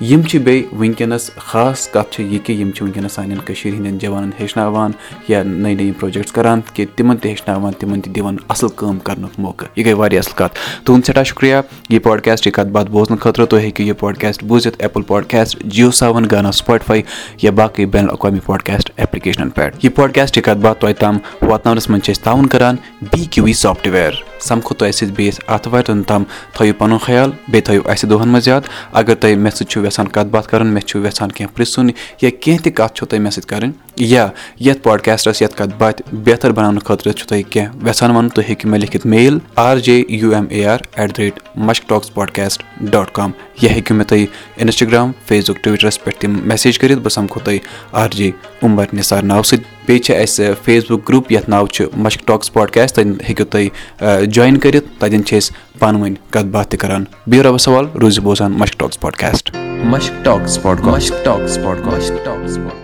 [0.00, 3.98] یِم چھِ بیٚیہِ وٕنکیٚنَس خاص کَتھ چھِ یہِ کہِ یِم چھِ وٕنکیٚنَس سانٮ۪ن کٔشیٖرِ ہِنٛدٮ۪ن
[3.98, 4.90] جوانَن ہیٚچھناوان
[5.28, 9.30] یا نٔے نٔے پروجیکٹٕس کَران کہِ تِمَن تہِ ہیٚچھناوان تِمَن تہِ دِوان اَصٕل کٲم کَرنُک
[9.38, 11.56] موقعہٕ۔ یہِ گٔے واریاہ اَصٕل کَتھ۔ تُہُنٛد سٮ۪ٹھاہ شُکریہ۔
[11.88, 15.90] یہِ پاڈکاسٹ یہِ کَتھ باتھ بوزنہٕ خٲطرٕ تُہۍ ہیٚکِو یہِ پاڈکاسٹ بوٗزِتھ ایپٕل پاڈکاسٹ جِیو
[15.90, 17.02] ساوَن گانا سُپاٹفاے
[17.42, 21.90] یا باقٕے بین الاقوامی پاڈکاسٹ ایپلِکیشنَن پؠٹھ یہِ پاڈکاسٹ یہِ کَتھ باتھ تۄہہِ تام واتناونَس
[21.90, 26.02] منٛز چھِ أسۍ تعاوُن کَران بی کیوٗ وی سافٹوِیَر سَمکھو تۄہہِ سۭتۍ بیٚیِس آتھوارِ دۄہَن
[26.02, 28.60] تام تھٲیِو پَنُن خیال بیٚیہِ تھٲیِو اَسہِ دۄہَن منٛز یاد۔
[28.92, 31.90] اگر تۄہہِ مےٚ سۭتۍ چھُو یَژھان کَتھ باتھ کَرُن مےٚ چھُو یَژھان کینٛہہ پِرٛژھُن
[32.22, 34.26] یا کینٛہہ تہِ کَتھ چھو تۄہہِ مےٚ سۭتۍ کَرٕنۍ یا
[34.60, 38.68] یَتھ پاڈکاسٹَس یَتھ کَتھ باتھِ بہتر بَناونہٕ خٲطرٕ چھُو تۄہہِ کینٛہہ یَژھان وَنُن تُہۍ ہیٚکِو
[38.68, 42.62] مےٚ لیکھِتھ mail R J U M A R at the rate Mushk talks podcast
[42.90, 43.30] dot com
[43.62, 47.58] یا ہیٚکِو مےٚ تُہۍ اِنسٹاگرٛام فیس بُک ٹُوِٹرَس پؠٹھ تِم میسیج کٔرِتھ بہٕ سَمکھو تۄہہِ
[47.92, 48.30] آر جے
[48.62, 52.52] عُمر نِثار ناوٕ سۭتۍ۔ بیٚیہِ چھِ اَسہِ فیس بُک گرُپ یَتھ ناو چھُ مشک ٹاکٕس
[52.52, 57.04] پاڈکاسٹ تَتٮ۪ن ہیٚکِو تُہۍ جویِن کٔرِتھ تَتٮ۪ن چھِ أسۍ پانہٕ ؤنۍ کَتھ باتھ تہِ کَران۔
[57.26, 62.24] بِہِو رۄبَس سوال روٗزِو بوزان Mushk talks podcast Mushk talk spot Mushk talk spot Mushk
[62.24, 62.83] talk spot